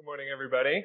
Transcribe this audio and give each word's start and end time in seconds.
Good 0.00 0.06
morning, 0.06 0.28
everybody. 0.32 0.82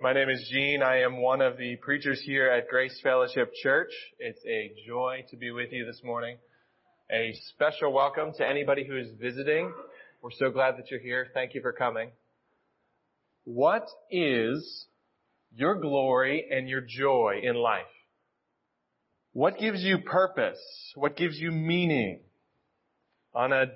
My 0.00 0.12
name 0.12 0.28
is 0.30 0.48
Gene. 0.52 0.84
I 0.84 1.00
am 1.00 1.20
one 1.20 1.40
of 1.40 1.56
the 1.56 1.74
preachers 1.82 2.22
here 2.24 2.48
at 2.48 2.68
Grace 2.68 2.96
Fellowship 3.02 3.52
Church. 3.60 3.90
It's 4.20 4.38
a 4.46 4.72
joy 4.86 5.24
to 5.30 5.36
be 5.36 5.50
with 5.50 5.72
you 5.72 5.84
this 5.84 6.00
morning. 6.04 6.36
A 7.10 7.34
special 7.48 7.92
welcome 7.92 8.30
to 8.38 8.48
anybody 8.48 8.86
who 8.86 8.96
is 8.96 9.08
visiting. 9.20 9.72
We're 10.22 10.30
so 10.30 10.52
glad 10.52 10.76
that 10.76 10.92
you're 10.92 11.00
here. 11.00 11.26
Thank 11.34 11.54
you 11.54 11.60
for 11.60 11.72
coming. 11.72 12.12
What 13.42 13.88
is 14.08 14.86
your 15.52 15.74
glory 15.80 16.46
and 16.52 16.68
your 16.68 16.82
joy 16.82 17.40
in 17.42 17.56
life? 17.56 17.82
What 19.32 19.58
gives 19.58 19.82
you 19.82 19.98
purpose? 19.98 20.60
What 20.94 21.16
gives 21.16 21.36
you 21.36 21.50
meaning? 21.50 22.20
On 23.34 23.52
a 23.52 23.72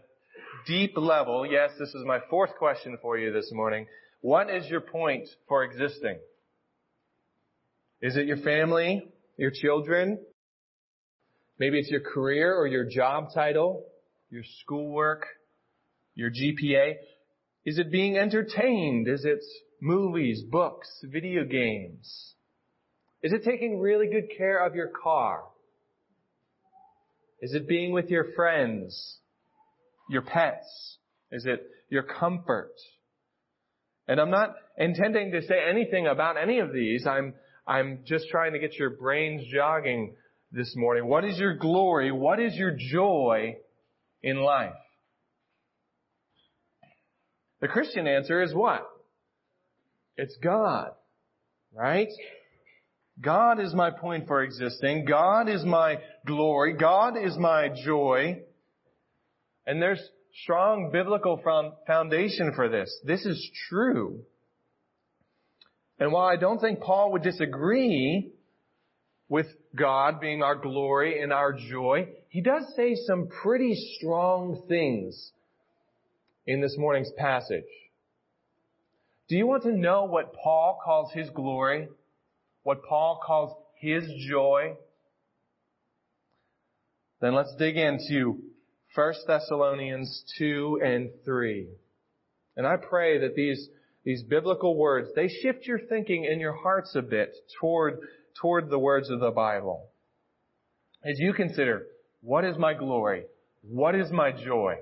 deep 0.67 0.96
level, 0.96 1.46
yes, 1.46 1.71
this 1.79 1.89
is 1.91 2.05
my 2.05 2.19
fourth 2.29 2.55
question 2.59 2.99
for 3.01 3.17
you 3.17 3.32
this 3.32 3.51
morning. 3.53 3.87
What 4.21 4.51
is 4.51 4.67
your 4.69 4.81
point 4.81 5.29
for 5.49 5.63
existing? 5.63 6.18
Is 8.03 8.17
it 8.17 8.27
your 8.27 8.39
family? 8.39 9.07
Your 9.37 9.53
children? 9.53 10.18
Maybe 11.59 11.79
it's 11.79 11.90
your 11.90 12.00
career 12.00 12.54
or 12.54 12.67
your 12.67 12.85
job 12.85 13.29
title? 13.32 13.87
Your 14.31 14.43
schoolwork? 14.63 15.26
Your 16.14 16.31
GPA? 16.31 16.95
Is 17.64 17.79
it 17.79 17.90
being 17.90 18.17
entertained? 18.17 19.09
Is 19.09 19.25
it 19.25 19.45
movies, 19.81 20.43
books, 20.43 20.89
video 21.04 21.45
games? 21.45 22.35
Is 23.23 23.32
it 23.32 23.45
taking 23.45 23.79
really 23.79 24.09
good 24.09 24.37
care 24.37 24.64
of 24.64 24.75
your 24.75 24.89
car? 24.89 25.45
Is 27.40 27.54
it 27.54 27.68
being 27.68 27.93
with 27.93 28.11
your 28.11 28.32
friends? 28.35 29.18
Your 30.09 30.23
pets? 30.23 30.99
Is 31.33 31.46
it 31.46 31.63
your 31.89 32.03
comfort? 32.03 32.73
And 34.09 34.20
I'm 34.20 34.31
not 34.31 34.55
intending 34.79 35.33
to 35.33 35.42
say 35.42 35.56
anything 35.69 36.06
about 36.06 36.37
any 36.37 36.61
of 36.61 36.73
these. 36.73 37.07
I'm, 37.07 37.35
I'm 37.67 38.01
just 38.07 38.29
trying 38.29 38.53
to 38.53 38.59
get 38.59 38.75
your 38.75 38.91
brains 38.91 39.43
jogging 39.53 40.15
this 40.53 40.75
morning. 40.77 41.07
What 41.07 41.25
is 41.25 41.39
your 41.39 41.55
glory? 41.55 42.13
What 42.13 42.39
is 42.41 42.55
your 42.55 42.77
joy 42.77 43.57
in 44.23 44.37
life? 44.37 44.73
The 47.61 47.69
Christian 47.69 48.07
answer 48.07 48.43
is 48.43 48.55
what? 48.55 48.87
It's 50.17 50.37
God. 50.43 50.91
Right? 51.75 52.09
God 53.20 53.61
is 53.61 53.75
my 53.75 53.91
point 53.91 54.27
for 54.27 54.43
existing. 54.43 55.05
God 55.07 55.48
is 55.48 55.65
my 55.65 55.98
glory. 56.27 56.75
God 56.75 57.17
is 57.17 57.37
my 57.37 57.70
joy. 57.85 58.41
And 59.67 59.83
there's 59.83 60.00
strong 60.42 60.91
biblical 60.92 61.41
foundation 61.86 62.53
for 62.55 62.69
this. 62.69 63.00
This 63.05 63.25
is 63.27 63.50
true. 63.69 64.20
And 65.98 66.12
while 66.12 66.27
I 66.27 66.36
don't 66.36 66.61
think 66.61 66.81
Paul 66.81 67.12
would 67.12 67.23
disagree 67.23 68.33
with 69.28 69.47
God 69.75 70.20
being 70.20 70.42
our 70.42 70.55
glory 70.55 71.20
and 71.20 71.33
our 71.33 71.53
joy, 71.53 72.08
he 72.28 72.42
does 72.42 72.64
say 72.77 72.95
some 73.06 73.28
pretty 73.28 73.75
strong 73.97 74.62
things 74.69 75.33
in 76.47 76.61
this 76.61 76.77
morning's 76.78 77.11
passage. 77.17 77.64
Do 79.28 79.36
you 79.36 79.47
want 79.47 79.64
to 79.64 79.73
know 79.73 80.05
what 80.05 80.34
Paul 80.34 80.78
calls 80.84 81.12
his 81.12 81.28
glory? 81.30 81.89
What 82.62 82.84
Paul 82.84 83.20
calls 83.25 83.56
his 83.80 84.05
joy? 84.28 84.77
Then 87.20 87.34
let's 87.34 87.55
dig 87.58 87.77
into 87.77 88.39
1 88.97 89.14
Thessalonians 89.27 90.25
2 90.39 90.80
and 90.83 91.11
3. 91.25 91.69
And 92.56 92.66
I 92.66 92.77
pray 92.77 93.19
that 93.19 93.34
these, 93.34 93.69
these 94.05 94.22
biblical 94.22 94.75
words, 94.75 95.11
they 95.14 95.28
shift 95.28 95.66
your 95.66 95.78
thinking 95.78 96.25
in 96.25 96.41
your 96.41 96.55
hearts 96.55 96.94
a 96.94 97.02
bit 97.02 97.36
toward, 97.61 97.98
toward 98.41 98.70
the 98.70 98.78
words 98.78 99.11
of 99.11 99.20
the 99.20 99.30
Bible. 99.30 99.91
As 101.05 101.18
you 101.18 101.35
consider, 101.35 101.86
what 102.23 102.46
is 102.46 102.56
my 102.56 102.73
glory? 102.73 103.24
What 103.61 103.95
is 103.95 104.11
my 104.11 104.33
joy? 104.33 104.77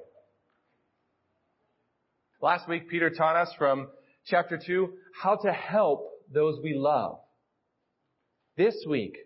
Last 2.40 2.68
week, 2.68 2.88
Peter 2.88 3.10
taught 3.10 3.34
us 3.34 3.52
from 3.58 3.88
chapter 4.26 4.60
2 4.64 4.92
how 5.20 5.36
to 5.42 5.52
help 5.52 6.08
those 6.32 6.60
we 6.62 6.74
love. 6.74 7.18
This 8.56 8.76
week, 8.88 9.16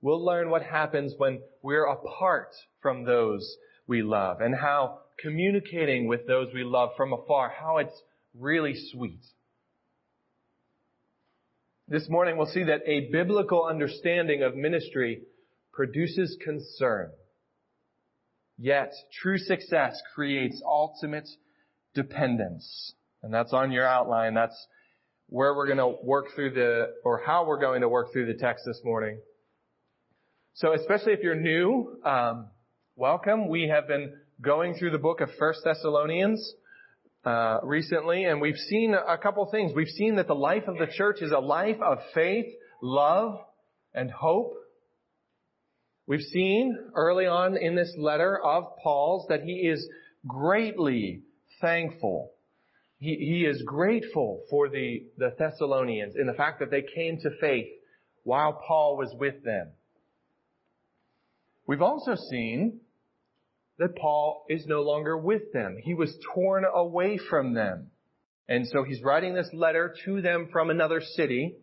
we'll 0.00 0.24
learn 0.24 0.50
what 0.50 0.62
happens 0.62 1.14
when 1.16 1.42
we're 1.62 1.86
apart 1.86 2.48
from 2.80 3.04
those 3.04 3.56
we 3.86 4.02
love 4.02 4.40
and 4.40 4.54
how 4.54 4.98
communicating 5.18 6.08
with 6.08 6.26
those 6.26 6.48
we 6.54 6.64
love 6.64 6.90
from 6.96 7.12
afar, 7.12 7.50
how 7.50 7.78
it's 7.78 8.02
really 8.38 8.74
sweet. 8.92 9.20
This 11.88 12.08
morning 12.08 12.36
we'll 12.36 12.46
see 12.46 12.64
that 12.64 12.80
a 12.86 13.10
biblical 13.10 13.64
understanding 13.64 14.42
of 14.42 14.56
ministry 14.56 15.22
produces 15.72 16.36
concern. 16.42 17.10
Yet 18.58 18.92
true 19.20 19.38
success 19.38 20.00
creates 20.14 20.62
ultimate 20.64 21.28
dependence. 21.94 22.94
And 23.22 23.32
that's 23.32 23.52
on 23.52 23.72
your 23.72 23.86
outline. 23.86 24.34
That's 24.34 24.56
where 25.28 25.54
we're 25.54 25.66
going 25.66 25.78
to 25.78 25.96
work 26.04 26.26
through 26.34 26.50
the, 26.50 26.92
or 27.04 27.22
how 27.24 27.46
we're 27.46 27.60
going 27.60 27.80
to 27.80 27.88
work 27.88 28.12
through 28.12 28.26
the 28.26 28.38
text 28.38 28.64
this 28.66 28.80
morning. 28.84 29.18
So 30.54 30.74
especially 30.74 31.12
if 31.12 31.20
you're 31.22 31.34
new, 31.34 31.98
um, 32.04 32.48
welcome. 32.96 33.48
We 33.48 33.68
have 33.68 33.88
been 33.88 34.12
going 34.40 34.74
through 34.74 34.90
the 34.90 34.98
book 34.98 35.22
of 35.22 35.30
First 35.38 35.60
Thessalonians 35.64 36.54
uh, 37.24 37.60
recently, 37.62 38.24
and 38.24 38.40
we've 38.40 38.56
seen 38.56 38.94
a 38.94 39.16
couple 39.16 39.48
things. 39.50 39.72
We've 39.74 39.88
seen 39.88 40.16
that 40.16 40.26
the 40.26 40.34
life 40.34 40.64
of 40.68 40.76
the 40.76 40.88
church 40.94 41.22
is 41.22 41.32
a 41.32 41.38
life 41.38 41.80
of 41.80 41.98
faith, 42.14 42.46
love, 42.82 43.38
and 43.94 44.10
hope. 44.10 44.52
We've 46.06 46.20
seen 46.20 46.76
early 46.94 47.26
on 47.26 47.56
in 47.56 47.74
this 47.76 47.94
letter 47.96 48.38
of 48.38 48.64
Paul's 48.82 49.26
that 49.28 49.42
he 49.42 49.52
is 49.52 49.88
greatly 50.26 51.22
thankful. 51.62 52.32
He, 52.98 53.16
he 53.16 53.46
is 53.46 53.62
grateful 53.64 54.42
for 54.50 54.68
the, 54.68 55.04
the 55.16 55.34
Thessalonians 55.38 56.14
in 56.14 56.26
the 56.26 56.34
fact 56.34 56.60
that 56.60 56.70
they 56.70 56.84
came 56.94 57.18
to 57.20 57.30
faith 57.40 57.68
while 58.24 58.60
Paul 58.66 58.98
was 58.98 59.14
with 59.18 59.42
them. 59.44 59.70
We've 61.66 61.82
also 61.82 62.16
seen 62.16 62.80
that 63.78 63.96
Paul 63.96 64.44
is 64.48 64.66
no 64.66 64.82
longer 64.82 65.16
with 65.16 65.52
them. 65.52 65.76
He 65.82 65.94
was 65.94 66.14
torn 66.34 66.64
away 66.64 67.18
from 67.30 67.54
them. 67.54 67.90
And 68.48 68.66
so 68.66 68.84
he's 68.84 69.02
writing 69.02 69.34
this 69.34 69.50
letter 69.52 69.94
to 70.04 70.20
them 70.20 70.48
from 70.52 70.70
another 70.70 71.00
city. 71.00 71.56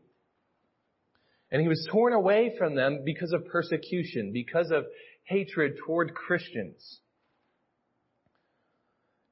And 1.51 1.61
he 1.61 1.67
was 1.67 1.87
torn 1.91 2.13
away 2.13 2.53
from 2.57 2.75
them 2.75 3.03
because 3.05 3.31
of 3.31 3.45
persecution, 3.47 4.31
because 4.33 4.71
of 4.71 4.85
hatred 5.23 5.77
toward 5.85 6.13
Christians. 6.13 6.99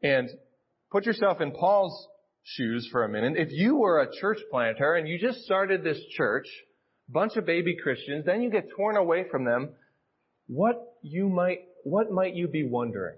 And 0.02 0.30
put 0.92 1.06
yourself 1.06 1.42
in 1.42 1.52
Paul's 1.52 2.08
shoes 2.44 2.88
for 2.92 3.04
a 3.04 3.10
minute. 3.10 3.34
If 3.36 3.50
you 3.52 3.76
were 3.76 4.02
a 4.02 4.20
church 4.20 4.38
planter 4.50 4.96
and 4.96 5.08
you 5.08 5.20
just 5.20 5.40
started 5.42 5.84
this 5.84 6.00
church, 6.16 6.48
a 7.10 7.12
bunch 7.12 7.36
of 7.36 7.46
baby 7.46 7.76
Christians, 7.82 8.26
then 8.26 8.42
you 8.42 8.50
get 8.50 8.70
torn 8.76 8.98
away 8.98 9.26
from 9.30 9.46
them, 9.46 9.70
what 10.48 10.76
you 11.02 11.28
might, 11.30 11.60
what 11.90 12.12
might 12.12 12.36
you 12.36 12.48
be 12.48 12.68
wondering? 12.68 13.16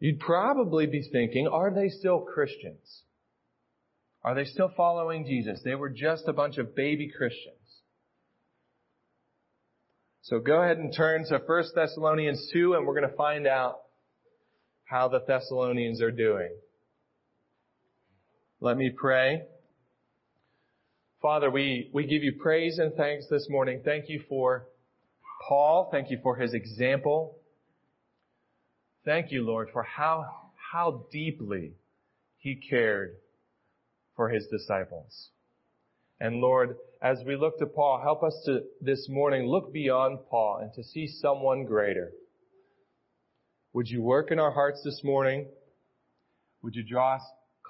You'd 0.00 0.20
probably 0.20 0.86
be 0.86 1.08
thinking, 1.10 1.46
are 1.46 1.72
they 1.72 1.88
still 1.88 2.20
Christians? 2.20 3.02
Are 4.22 4.34
they 4.34 4.44
still 4.44 4.70
following 4.76 5.26
Jesus? 5.26 5.60
They 5.64 5.74
were 5.74 5.90
just 5.90 6.24
a 6.26 6.32
bunch 6.32 6.58
of 6.58 6.74
baby 6.74 7.10
Christians. 7.14 7.56
So 10.22 10.38
go 10.40 10.62
ahead 10.62 10.78
and 10.78 10.94
turn 10.94 11.24
to 11.28 11.38
1 11.38 11.64
Thessalonians 11.74 12.48
2 12.52 12.74
and 12.74 12.86
we're 12.86 12.98
going 12.98 13.10
to 13.10 13.16
find 13.16 13.46
out 13.46 13.80
how 14.84 15.08
the 15.08 15.20
Thessalonians 15.26 16.00
are 16.00 16.10
doing. 16.10 16.50
Let 18.60 18.78
me 18.78 18.90
pray. 18.96 19.42
Father, 21.20 21.50
we, 21.50 21.90
we 21.92 22.06
give 22.06 22.22
you 22.22 22.32
praise 22.40 22.78
and 22.78 22.94
thanks 22.94 23.26
this 23.28 23.46
morning. 23.50 23.82
Thank 23.84 24.08
you 24.08 24.22
for 24.28 24.66
Paul. 25.48 25.88
Thank 25.90 26.10
you 26.10 26.18
for 26.22 26.36
his 26.36 26.54
example. 26.54 27.38
Thank 29.04 29.30
you, 29.30 29.42
Lord, 29.42 29.68
for 29.72 29.82
how, 29.82 30.26
how 30.72 31.06
deeply 31.12 31.72
he 32.38 32.56
cared 32.56 33.16
for 34.16 34.28
his 34.28 34.46
disciples. 34.46 35.30
And 36.20 36.36
Lord, 36.36 36.76
as 37.02 37.18
we 37.26 37.36
look 37.36 37.58
to 37.58 37.66
Paul, 37.66 38.00
help 38.02 38.22
us 38.22 38.40
to 38.46 38.60
this 38.80 39.06
morning 39.08 39.46
look 39.46 39.72
beyond 39.72 40.20
Paul 40.30 40.60
and 40.62 40.72
to 40.74 40.82
see 40.82 41.06
someone 41.06 41.64
greater. 41.64 42.12
Would 43.72 43.88
you 43.88 44.02
work 44.02 44.30
in 44.30 44.38
our 44.38 44.52
hearts 44.52 44.82
this 44.84 45.02
morning? 45.02 45.48
Would 46.62 46.74
you 46.74 46.84
draw 46.84 47.16
us 47.16 47.22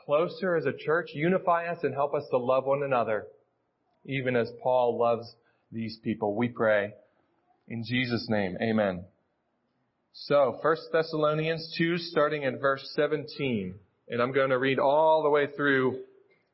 closer 0.04 0.54
as 0.54 0.66
a 0.66 0.72
church, 0.72 1.10
unify 1.14 1.66
us 1.66 1.78
and 1.82 1.94
help 1.94 2.14
us 2.14 2.24
to 2.30 2.36
love 2.36 2.64
one 2.66 2.82
another? 2.82 3.26
even 4.04 4.36
as 4.36 4.50
Paul 4.62 4.98
loves 4.98 5.34
these 5.72 5.98
people. 6.02 6.34
We 6.34 6.48
pray 6.48 6.94
in 7.68 7.84
Jesus' 7.84 8.26
name. 8.28 8.56
Amen. 8.60 9.04
So, 10.12 10.58
1 10.62 10.76
Thessalonians 10.92 11.74
2, 11.76 11.98
starting 11.98 12.44
in 12.44 12.58
verse 12.58 12.88
17. 12.94 13.74
And 14.08 14.22
I'm 14.22 14.32
going 14.32 14.50
to 14.50 14.58
read 14.58 14.78
all 14.78 15.22
the 15.22 15.30
way 15.30 15.48
through 15.56 16.00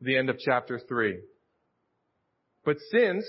the 0.00 0.16
end 0.16 0.30
of 0.30 0.38
chapter 0.38 0.80
3. 0.88 1.18
But 2.64 2.76
since 2.90 3.24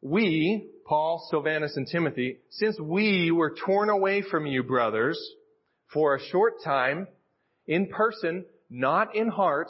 we, 0.00 0.68
Paul, 0.86 1.26
Silvanus, 1.30 1.76
and 1.76 1.86
Timothy, 1.86 2.38
since 2.50 2.78
we 2.80 3.30
were 3.30 3.54
torn 3.64 3.90
away 3.90 4.22
from 4.22 4.46
you, 4.46 4.62
brothers, 4.62 5.18
for 5.92 6.14
a 6.14 6.24
short 6.30 6.54
time, 6.64 7.08
in 7.66 7.86
person, 7.88 8.44
not 8.70 9.14
in 9.14 9.28
heart, 9.28 9.68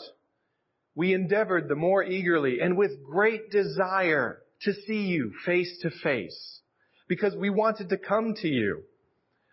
we 0.94 1.14
endeavored 1.14 1.68
the 1.68 1.76
more 1.76 2.02
eagerly 2.02 2.60
and 2.60 2.76
with 2.76 3.04
great 3.04 3.50
desire 3.50 4.40
to 4.62 4.72
see 4.72 5.02
you 5.02 5.32
face 5.46 5.78
to 5.82 5.90
face, 6.02 6.57
because 7.08 7.34
we 7.34 7.50
wanted 7.50 7.88
to 7.88 7.98
come 7.98 8.34
to 8.42 8.48
you. 8.48 8.82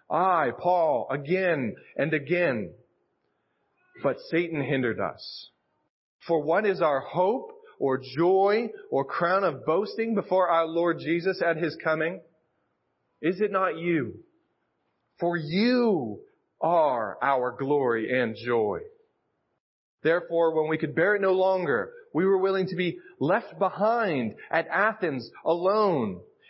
I, 0.10 0.52
Paul, 0.60 1.08
again 1.10 1.76
and 1.98 2.14
again. 2.14 2.74
But 4.04 4.18
Satan 4.30 4.62
hindered 4.62 5.00
us. 5.00 5.50
For 6.28 6.44
what 6.44 6.66
is 6.66 6.82
our 6.82 7.00
hope 7.00 7.52
or 7.80 8.00
joy 8.18 8.70
or 8.92 9.06
crown 9.06 9.44
of 9.44 9.66
boasting 9.66 10.16
before 10.16 10.50
our 10.50 10.68
Lord 10.68 11.00
Jesus 11.00 11.42
at 11.42 11.58
his 11.58 11.78
coming? 11.84 12.22
Is 13.22 13.42
it 13.42 13.52
not 13.52 13.78
you? 13.78 14.20
For 15.20 15.38
you 15.38 16.20
are 16.62 17.18
our 17.22 17.56
glory 17.58 18.20
and 18.20 18.36
joy. 18.36 18.80
Therefore, 20.04 20.54
when 20.54 20.70
we 20.70 20.78
could 20.78 20.94
bear 20.94 21.16
it 21.16 21.22
no 21.22 21.32
longer, 21.32 21.92
we 22.14 22.26
were 22.26 22.38
willing 22.38 22.68
to 22.68 22.76
be 22.76 23.00
left 23.20 23.58
behind 23.58 24.36
at 24.52 24.68
Athens 24.68 25.30
alone. 25.44 26.22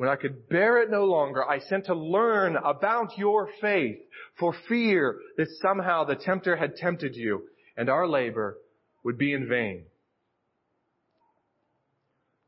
when 0.00 0.08
I 0.08 0.16
could 0.16 0.48
bear 0.48 0.80
it 0.80 0.88
no 0.88 1.04
longer, 1.04 1.46
I 1.46 1.58
sent 1.58 1.84
to 1.84 1.94
learn 1.94 2.56
about 2.56 3.18
your 3.18 3.50
faith 3.60 3.98
for 4.38 4.54
fear 4.66 5.18
that 5.36 5.48
somehow 5.60 6.04
the 6.04 6.16
tempter 6.16 6.56
had 6.56 6.76
tempted 6.76 7.14
you 7.14 7.42
and 7.76 7.90
our 7.90 8.08
labor 8.08 8.56
would 9.04 9.18
be 9.18 9.34
in 9.34 9.46
vain. 9.46 9.82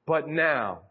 But 0.06 0.28
now 0.28 0.84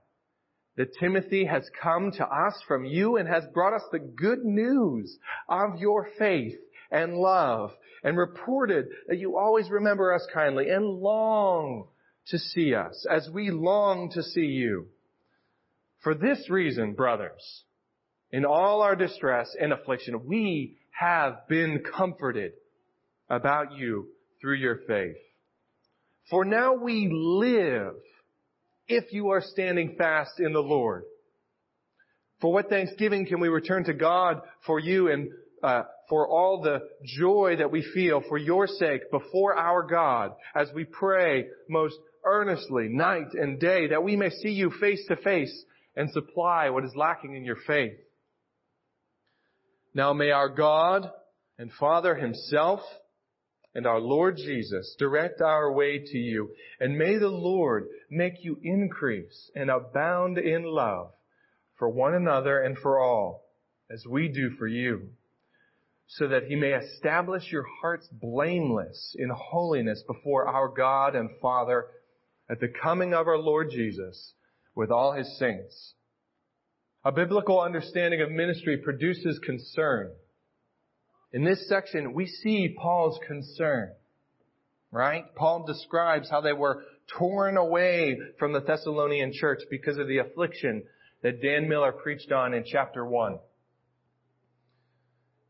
that 0.78 0.94
Timothy 1.00 1.46
has 1.46 1.68
come 1.82 2.12
to 2.12 2.28
us 2.28 2.54
from 2.68 2.86
you 2.86 3.18
and 3.18 3.28
has 3.28 3.44
brought 3.56 3.74
us 3.74 3.88
the 3.92 3.98
good 3.98 4.46
news 4.46 5.18
of 5.50 5.80
your 5.80 6.10
faith 6.20 6.60
and 6.92 7.16
love 7.16 7.72
and 8.04 8.16
reported 8.16 8.86
that 9.08 9.18
you 9.18 9.36
always 9.36 9.72
remember 9.72 10.14
us 10.14 10.28
kindly 10.32 10.70
and 10.70 10.86
long 10.86 11.88
to 12.28 12.38
see 12.38 12.76
us 12.76 13.08
as 13.10 13.28
we 13.34 13.50
long 13.50 14.12
to 14.12 14.22
see 14.22 14.42
you. 14.46 14.90
For 16.02 16.16
this 16.16 16.50
reason, 16.50 16.94
brothers, 16.94 17.64
in 18.32 18.46
all 18.46 18.82
our 18.82 18.96
distress 18.96 19.56
and 19.60 19.72
affliction, 19.72 20.26
we 20.26 20.78
have 20.92 21.48
been 21.48 21.84
comforted 21.96 22.54
about 23.30 23.74
you 23.74 24.08
through 24.40 24.56
your 24.56 24.80
faith. 24.88 25.18
For 26.30 26.44
now 26.44 26.74
we 26.74 27.08
live 27.12 27.94
if 28.88 29.14
you 29.14 29.30
are 29.30 29.42
standing 29.42 29.96
fast 29.98 30.40
in 30.40 30.54
the 30.54 30.60
Lord. 30.60 31.04
For 32.40 32.52
what 32.52 32.70
thanksgiving 32.70 33.28
can 33.28 33.40
we 33.40 33.48
return 33.48 33.84
to 33.86 33.94
God 33.94 34.42
for 34.66 34.80
you 34.80 35.12
and 35.12 35.30
uh, 35.62 35.84
for 36.10 36.28
all 36.28 36.62
the 36.62 36.80
joy 37.04 37.56
that 37.60 37.72
we 37.72 37.84
feel 37.94 38.24
for 38.28 38.38
your 38.38 38.66
sake 38.66 39.12
before 39.12 39.56
our 39.56 39.84
God 39.84 40.32
as 40.56 40.68
we 40.74 40.84
pray 40.84 41.46
most 41.70 41.96
earnestly 42.26 42.88
night 42.90 43.34
and 43.34 43.60
day 43.60 43.88
that 43.88 44.04
we 44.04 44.16
may 44.16 44.30
see 44.30 44.50
you 44.50 44.72
face 44.80 45.06
to 45.08 45.16
face 45.18 45.66
and 45.96 46.10
supply 46.12 46.70
what 46.70 46.86
is 46.86 46.96
lacking 46.96 47.36
in 47.36 47.44
your 47.44 47.58
faith. 47.68 47.98
Now 49.94 50.14
may 50.14 50.32
our 50.32 50.50
God 50.50 51.10
and 51.58 51.72
Father 51.74 52.16
himself 52.16 52.82
and 53.74 53.86
our 53.86 54.00
Lord 54.00 54.38
Jesus 54.38 54.96
direct 54.98 55.42
our 55.42 55.72
way 55.72 56.00
to 56.00 56.18
you. 56.18 56.52
And 56.80 56.98
may 56.98 57.18
the 57.18 57.30
Lord 57.30 57.88
make 58.10 58.44
you 58.44 58.58
increase 58.62 59.50
and 59.56 59.70
abound 59.70 60.38
in 60.38 60.64
love 60.64 61.12
for 61.78 61.90
one 61.90 62.14
another 62.14 62.62
and 62.62 62.78
for 62.78 63.00
all, 63.00 63.46
as 63.90 64.06
we 64.06 64.28
do 64.28 64.52
for 64.58 64.68
you, 64.68 65.10
so 66.08 66.28
that 66.28 66.44
he 66.44 66.56
may 66.56 66.74
establish 66.74 67.52
your 67.52 67.66
hearts 67.82 68.08
blameless 68.12 69.16
in 69.18 69.30
holiness 69.30 70.04
before 70.06 70.48
our 70.48 70.68
God 70.68 71.16
and 71.16 71.30
Father 71.42 71.86
at 72.50 72.60
the 72.60 72.68
coming 72.68 73.14
of 73.14 73.28
our 73.28 73.38
Lord 73.38 73.70
Jesus 73.72 74.34
with 74.76 74.92
all 74.92 75.14
his 75.14 75.38
saints. 75.38 75.94
A 77.04 77.12
biblical 77.12 77.60
understanding 77.60 78.22
of 78.22 78.30
ministry 78.30 78.78
produces 78.78 79.40
concern. 79.40 80.12
In 81.34 81.44
this 81.44 81.68
section, 81.68 82.14
we 82.14 82.28
see 82.28 82.76
Paul's 82.78 83.20
concern, 83.26 83.92
right? 84.92 85.24
Paul 85.36 85.66
describes 85.66 86.30
how 86.30 86.42
they 86.42 86.54
were 86.54 86.84
torn 87.18 87.58
away 87.58 88.18
from 88.38 88.54
the 88.54 88.62
Thessalonian 88.62 89.32
church 89.34 89.62
because 89.70 89.98
of 89.98 90.08
the 90.08 90.20
affliction 90.20 90.84
that 91.24 91.42
Dan 91.42 91.68
Miller 91.68 91.92
preached 91.92 92.32
on 92.32 92.54
in 92.54 92.64
chapter 92.66 93.06
1. 93.06 93.40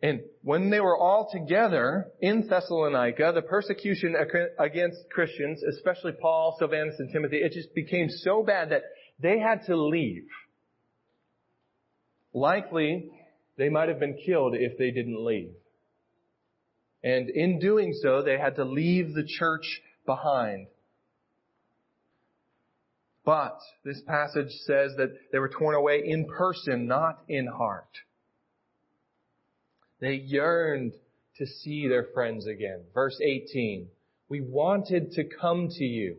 And 0.03 0.21
when 0.41 0.71
they 0.71 0.79
were 0.79 0.97
all 0.97 1.29
together 1.31 2.07
in 2.19 2.47
Thessalonica, 2.47 3.31
the 3.35 3.43
persecution 3.43 4.15
against 4.59 4.97
Christians, 5.11 5.61
especially 5.63 6.13
Paul, 6.13 6.55
Silvanus, 6.57 6.95
and 6.97 7.11
Timothy, 7.11 7.37
it 7.37 7.51
just 7.51 7.73
became 7.75 8.09
so 8.09 8.41
bad 8.41 8.71
that 8.71 8.81
they 9.21 9.39
had 9.39 9.65
to 9.67 9.75
leave. 9.75 10.27
Likely, 12.33 13.11
they 13.57 13.69
might 13.69 13.89
have 13.89 13.99
been 13.99 14.17
killed 14.25 14.55
if 14.55 14.77
they 14.77 14.91
didn't 14.91 15.23
leave. 15.23 15.51
And 17.03 17.29
in 17.29 17.59
doing 17.59 17.93
so, 17.93 18.21
they 18.21 18.37
had 18.37 18.55
to 18.55 18.63
leave 18.63 19.13
the 19.13 19.25
church 19.25 19.81
behind. 20.05 20.67
But 23.25 23.59
this 23.83 24.01
passage 24.07 24.51
says 24.65 24.93
that 24.97 25.11
they 25.31 25.39
were 25.39 25.49
torn 25.49 25.75
away 25.75 26.03
in 26.05 26.25
person, 26.25 26.87
not 26.87 27.19
in 27.27 27.47
heart. 27.47 27.89
They 29.99 30.13
yearned 30.13 30.93
to 31.37 31.45
see 31.45 31.87
their 31.87 32.07
friends 32.13 32.47
again. 32.47 32.81
Verse 32.93 33.19
18. 33.21 33.87
We 34.29 34.41
wanted 34.41 35.11
to 35.13 35.23
come 35.23 35.69
to 35.69 35.83
you, 35.83 36.17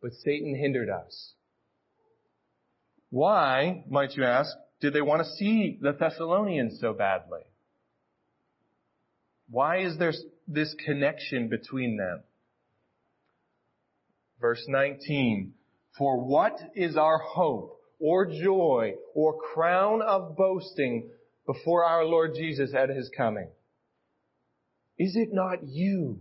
but 0.00 0.12
Satan 0.12 0.54
hindered 0.54 0.90
us. 0.90 1.32
Why, 3.14 3.84
might 3.88 4.16
you 4.16 4.24
ask, 4.24 4.50
did 4.80 4.92
they 4.92 5.00
want 5.00 5.22
to 5.22 5.36
see 5.36 5.78
the 5.80 5.92
Thessalonians 5.92 6.80
so 6.80 6.92
badly? 6.92 7.42
Why 9.48 9.84
is 9.84 9.96
there 9.98 10.12
this 10.48 10.74
connection 10.84 11.48
between 11.48 11.96
them? 11.96 12.24
Verse 14.40 14.64
19, 14.66 15.52
for 15.96 16.24
what 16.24 16.58
is 16.74 16.96
our 16.96 17.18
hope 17.18 17.78
or 18.00 18.26
joy 18.26 18.94
or 19.14 19.38
crown 19.38 20.02
of 20.02 20.36
boasting 20.36 21.08
before 21.46 21.84
our 21.84 22.04
Lord 22.04 22.32
Jesus 22.34 22.74
at 22.74 22.88
his 22.88 23.08
coming? 23.16 23.46
Is 24.98 25.14
it 25.14 25.28
not 25.32 25.62
you? 25.62 26.18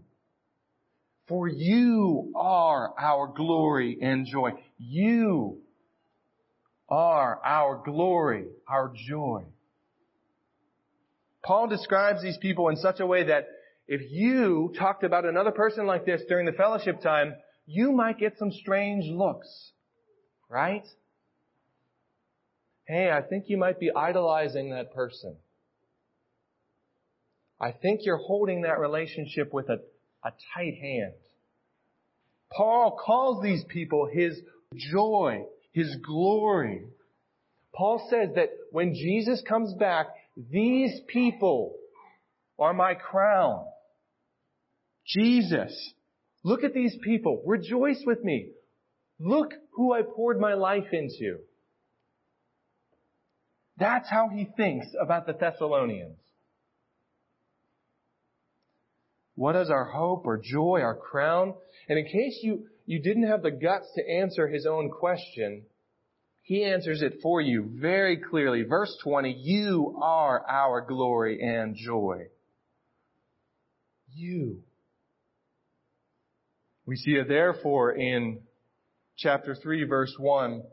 For 1.27 1.47
you 1.47 2.33
are 2.35 2.93
our 2.99 3.33
glory 3.35 3.97
and 3.99 4.27
joy. 4.27 4.51
You 4.77 5.62
are 6.93 7.41
our 7.43 7.81
glory, 7.83 8.45
our 8.67 8.93
joy. 9.07 9.43
Paul 11.43 11.67
describes 11.67 12.21
these 12.21 12.37
people 12.37 12.69
in 12.69 12.75
such 12.75 12.99
a 12.99 13.07
way 13.07 13.23
that 13.23 13.47
if 13.87 14.11
you 14.11 14.71
talked 14.77 15.03
about 15.03 15.25
another 15.25 15.49
person 15.49 15.87
like 15.87 16.05
this 16.05 16.21
during 16.29 16.45
the 16.45 16.51
fellowship 16.51 17.01
time, 17.01 17.33
you 17.65 17.91
might 17.91 18.19
get 18.19 18.37
some 18.37 18.51
strange 18.51 19.05
looks. 19.05 19.71
Right? 20.47 20.85
Hey, 22.85 23.09
I 23.09 23.21
think 23.21 23.45
you 23.47 23.57
might 23.57 23.79
be 23.79 23.89
idolizing 23.91 24.69
that 24.69 24.93
person. 24.93 25.35
I 27.59 27.71
think 27.71 28.01
you're 28.03 28.17
holding 28.17 28.61
that 28.61 28.77
relationship 28.77 29.51
with 29.51 29.69
a, 29.69 29.79
a 30.23 30.31
tight 30.53 30.75
hand. 30.79 31.13
Paul 32.55 32.99
calls 33.03 33.41
these 33.41 33.63
people 33.63 34.07
his 34.13 34.39
joy, 34.75 35.45
his 35.73 35.95
glory. 36.05 36.85
Paul 37.75 38.07
says 38.09 38.29
that 38.35 38.49
when 38.71 38.93
Jesus 38.93 39.43
comes 39.47 39.73
back, 39.73 40.07
These 40.35 41.01
people 41.07 41.75
are 42.57 42.73
my 42.73 42.93
crown. 42.93 43.65
Jesus. 45.05 45.93
Look 46.43 46.63
at 46.63 46.73
these 46.73 46.95
people. 47.03 47.43
Rejoice 47.45 48.01
with 48.05 48.23
me. 48.23 48.51
Look 49.19 49.51
who 49.73 49.93
I 49.93 50.01
poured 50.01 50.39
my 50.39 50.53
life 50.53 50.87
into. 50.91 51.37
That's 53.77 54.09
how 54.09 54.29
he 54.29 54.47
thinks 54.55 54.87
about 55.01 55.25
the 55.25 55.33
Thessalonians. 55.33 56.17
What 59.35 59.55
is 59.55 59.69
our 59.69 59.85
hope, 59.85 60.25
our 60.27 60.37
joy, 60.37 60.81
our 60.81 60.95
crown? 60.95 61.55
And 61.89 61.97
in 61.97 62.05
case 62.05 62.39
you, 62.43 62.67
you 62.85 62.99
didn't 63.01 63.27
have 63.27 63.41
the 63.41 63.51
guts 63.51 63.87
to 63.95 64.09
answer 64.09 64.47
his 64.47 64.65
own 64.65 64.89
question, 64.89 65.63
he 66.41 66.63
answers 66.65 67.01
it 67.01 67.19
for 67.21 67.39
you 67.39 67.69
very 67.75 68.17
clearly. 68.17 68.63
Verse 68.63 68.95
20, 69.03 69.31
you 69.31 69.97
are 70.01 70.45
our 70.47 70.81
glory 70.81 71.41
and 71.41 71.75
joy. 71.75 72.27
You. 74.13 74.61
We 76.85 76.97
see 76.97 77.15
a 77.15 77.23
therefore 77.23 77.93
in 77.93 78.41
chapter 79.17 79.55
3 79.55 79.85
verse 79.85 80.13
1. 80.19 80.63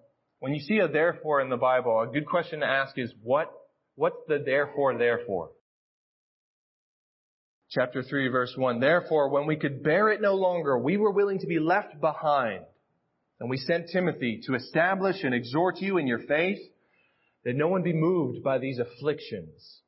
When 0.41 0.55
you 0.55 0.61
see 0.61 0.79
a 0.79 0.89
therefore 0.89 1.41
in 1.41 1.51
the 1.51 1.57
Bible, 1.57 2.01
a 2.01 2.13
good 2.13 2.27
question 2.27 2.61
to 2.61 2.67
ask 2.67 2.99
is 2.99 3.13
what, 3.23 3.53
what's 3.95 4.17
the 4.27 4.43
therefore 4.45 4.99
therefore? 4.99 5.51
Chapter 7.73 8.03
3 8.03 8.29
verse 8.29 8.53
1. 8.57 8.81
Therefore, 8.81 9.29
when 9.29 9.47
we 9.47 9.55
could 9.55 9.85
bear 9.85 10.11
it 10.11 10.21
no 10.21 10.35
longer, 10.35 10.77
we 10.77 10.97
were 10.97 11.13
willing 11.13 11.39
to 11.39 11.47
be 11.47 11.61
left 11.61 12.01
behind. 12.01 12.65
And 13.39 13.49
we 13.49 13.59
sent 13.59 13.91
Timothy 13.91 14.43
to 14.47 14.57
establish 14.57 15.23
and 15.23 15.33
exhort 15.33 15.79
you 15.79 15.97
in 15.97 16.09
your 16.09 16.19
faith 16.19 16.59
that 17.45 17.55
no 17.55 17.69
one 17.69 17.83
be 17.83 17.93
moved 17.93 18.43
by 18.43 18.59
these 18.59 18.81
afflictions. 18.81 19.83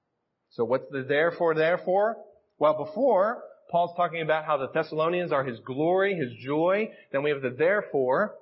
So 0.50 0.64
what's 0.64 0.88
the 0.90 1.02
therefore 1.02 1.56
therefore? 1.56 2.18
Well, 2.58 2.84
before, 2.84 3.42
Paul's 3.70 3.96
talking 3.96 4.22
about 4.22 4.44
how 4.44 4.58
the 4.58 4.68
Thessalonians 4.72 5.32
are 5.32 5.44
his 5.44 5.58
glory, 5.60 6.14
his 6.14 6.32
joy. 6.44 6.88
Then 7.10 7.24
we 7.24 7.30
have 7.30 7.42
the 7.42 7.50
therefore. 7.50 8.36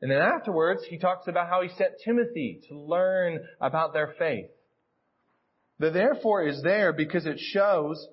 And 0.00 0.10
then 0.10 0.22
afterwards, 0.22 0.82
he 0.88 0.98
talks 0.98 1.26
about 1.26 1.48
how 1.48 1.62
he 1.62 1.68
sent 1.70 1.94
Timothy 2.04 2.60
to 2.68 2.78
learn 2.78 3.40
about 3.60 3.92
their 3.92 4.14
faith. 4.18 4.50
The 5.78 5.90
therefore 5.90 6.46
is 6.46 6.62
there 6.62 6.92
because 6.92 7.26
it 7.26 7.38
shows 7.38 8.06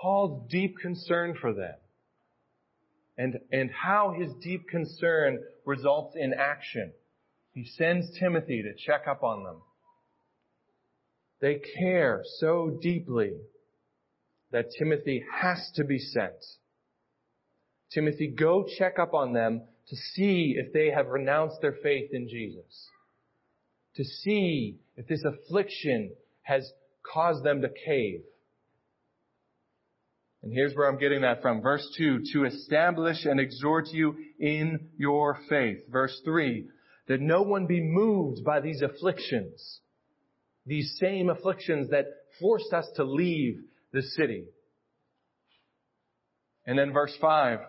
Paul's 0.00 0.50
deep 0.50 0.76
concern 0.80 1.36
for 1.40 1.52
them. 1.52 1.74
And, 3.16 3.38
and 3.52 3.70
how 3.70 4.14
his 4.18 4.32
deep 4.42 4.68
concern 4.68 5.38
results 5.64 6.16
in 6.16 6.34
action. 6.34 6.92
He 7.52 7.64
sends 7.64 8.18
Timothy 8.18 8.62
to 8.62 8.74
check 8.74 9.06
up 9.08 9.22
on 9.22 9.44
them. 9.44 9.62
They 11.40 11.60
care 11.78 12.22
so 12.40 12.78
deeply 12.82 13.34
that 14.50 14.72
Timothy 14.76 15.24
has 15.40 15.70
to 15.76 15.84
be 15.84 15.98
sent. 15.98 16.32
Timothy, 17.92 18.28
go 18.28 18.66
check 18.78 18.98
up 18.98 19.14
on 19.14 19.32
them 19.32 19.62
to 19.88 19.96
see 20.14 20.56
if 20.56 20.72
they 20.72 20.90
have 20.90 21.08
renounced 21.08 21.60
their 21.60 21.76
faith 21.82 22.10
in 22.12 22.28
Jesus. 22.28 22.88
To 23.96 24.04
see 24.04 24.78
if 24.96 25.06
this 25.06 25.22
affliction 25.24 26.10
has 26.42 26.68
caused 27.12 27.44
them 27.44 27.62
to 27.62 27.68
cave. 27.84 28.22
And 30.42 30.52
here's 30.52 30.74
where 30.74 30.88
I'm 30.88 30.98
getting 30.98 31.22
that 31.22 31.40
from. 31.40 31.62
Verse 31.62 31.86
2, 31.96 32.20
to 32.34 32.44
establish 32.44 33.24
and 33.24 33.40
exhort 33.40 33.88
you 33.88 34.14
in 34.38 34.88
your 34.98 35.38
faith. 35.48 35.78
Verse 35.90 36.20
3, 36.24 36.66
that 37.08 37.20
no 37.20 37.42
one 37.42 37.66
be 37.66 37.80
moved 37.80 38.44
by 38.44 38.60
these 38.60 38.82
afflictions. 38.82 39.80
These 40.66 40.96
same 41.00 41.30
afflictions 41.30 41.90
that 41.90 42.06
forced 42.40 42.72
us 42.74 42.86
to 42.96 43.04
leave 43.04 43.60
the 43.92 44.02
city. 44.02 44.44
And 46.66 46.78
then 46.78 46.92
verse 46.92 47.16
5. 47.20 47.60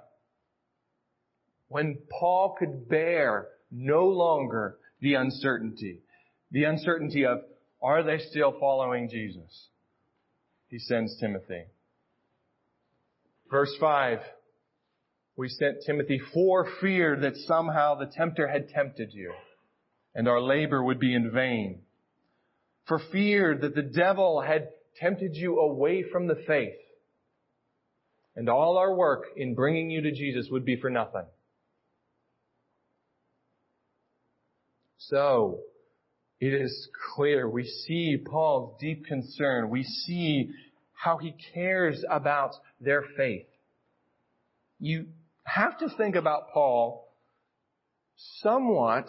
When 1.68 1.98
Paul 2.20 2.56
could 2.60 2.88
bear 2.90 3.48
no 3.72 4.06
longer 4.08 4.78
the 5.02 5.16
uncertainty, 5.16 6.00
the 6.52 6.66
uncertainty 6.66 7.26
of, 7.26 7.40
are 7.86 8.04
they 8.04 8.18
still 8.18 8.56
following 8.60 9.10
Jesus? 9.10 9.70
He 10.68 10.80
sends 10.80 11.18
Timothy. 11.20 11.66
Verse 13.50 13.74
5. 13.80 14.20
We 15.38 15.50
sent 15.50 15.84
Timothy 15.86 16.20
for 16.34 16.68
fear 16.82 17.18
that 17.22 17.36
somehow 17.36 17.96
the 17.96 18.08
tempter 18.08 18.48
had 18.48 18.70
tempted 18.70 19.10
you 19.14 19.34
and 20.16 20.30
our 20.30 20.42
labor 20.42 20.82
would 20.82 21.00
be 21.00 21.14
in 21.14 21.30
vain. 21.32 21.82
For 22.88 23.00
fear 23.12 23.58
that 23.62 23.76
the 23.76 23.82
devil 23.82 24.42
had 24.42 24.70
tempted 25.00 25.36
you 25.36 25.60
away 25.60 26.04
from 26.10 26.28
the 26.28 26.42
faith. 26.48 26.74
And 28.36 28.50
all 28.50 28.78
our 28.78 28.94
work 28.94 29.26
in 29.36 29.56
bringing 29.56 29.90
you 29.90 30.02
to 30.02 30.12
Jesus 30.12 30.48
would 30.50 30.66
be 30.66 30.80
for 30.80 30.90
nothing. 30.90 31.26
So, 34.98 35.60
it 36.40 36.54
is 36.54 36.90
clear. 37.16 37.50
We 37.50 37.64
see 37.64 38.18
Paul's 38.18 38.78
deep 38.80 39.06
concern. 39.06 39.70
We 39.70 39.84
see 39.84 40.52
how 40.94 41.18
he 41.18 41.36
cares 41.54 42.04
about 42.10 42.56
their 42.82 43.04
faith. 43.16 43.48
You 44.80 45.08
have 45.44 45.78
to 45.80 45.90
think 45.90 46.16
about 46.16 46.50
Paul 46.54 47.08
somewhat 48.42 49.08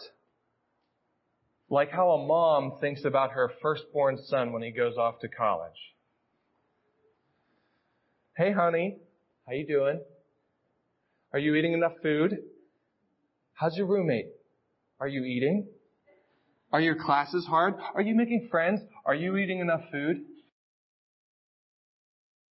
like 1.69 1.91
how 1.91 2.11
a 2.11 2.27
mom 2.27 2.79
thinks 2.81 3.05
about 3.05 3.33
her 3.33 3.51
firstborn 3.61 4.19
son 4.27 4.53
when 4.53 4.63
he 4.63 4.71
goes 4.71 4.97
off 4.97 5.19
to 5.21 5.29
college. 5.29 5.95
Hey 8.37 8.53
honey, 8.53 8.99
how 9.47 9.55
you 9.55 9.67
doing? 9.67 10.01
Are 11.33 11.39
you 11.39 11.55
eating 11.55 11.73
enough 11.73 11.95
food? 12.03 12.39
How's 13.55 13.77
your 13.77 13.87
roommate? 13.87 14.29
Are 15.01 15.09
you 15.09 15.25
eating? 15.25 15.67
Are 16.77 16.81
your 16.83 17.03
classes 17.03 17.47
hard? 17.47 17.77
Are 17.95 18.03
you 18.03 18.15
making 18.15 18.49
friends? 18.51 18.83
Are 19.07 19.15
you 19.15 19.39
eating 19.39 19.61
enough 19.61 19.81
food? 19.91 20.19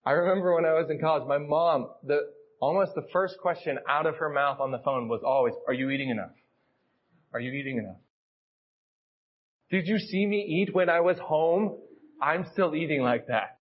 I 0.06 0.12
remember 0.12 0.54
when 0.54 0.63
I 0.63 0.74
was 0.74 0.92
in 0.92 1.00
college, 1.00 1.28
my 1.28 1.40
mom, 1.40 1.90
the, 2.04 2.20
almost 2.60 2.94
the 2.94 3.08
first 3.12 3.40
question 3.42 3.80
out 3.90 4.06
of 4.06 4.18
her 4.18 4.30
mouth 4.30 4.60
on 4.60 4.70
the 4.70 4.78
phone 4.78 5.08
was 5.08 5.22
always, 5.25 5.56
are 5.68 5.74
you 5.74 5.90
eating 5.90 6.10
enough? 6.10 6.36
Are 7.34 7.40
you 7.40 7.51
eating 7.51 7.80
enough? 7.80 7.96
Did 9.72 9.88
you 9.88 9.98
see 9.98 10.28
me 10.28 10.42
eat 10.42 10.72
when 10.72 10.88
I 10.88 11.00
was 11.00 11.18
home? 11.18 11.80
I'm 12.22 12.46
still 12.54 12.75
eating 12.75 13.01
like 13.01 13.25
that. 13.25 13.58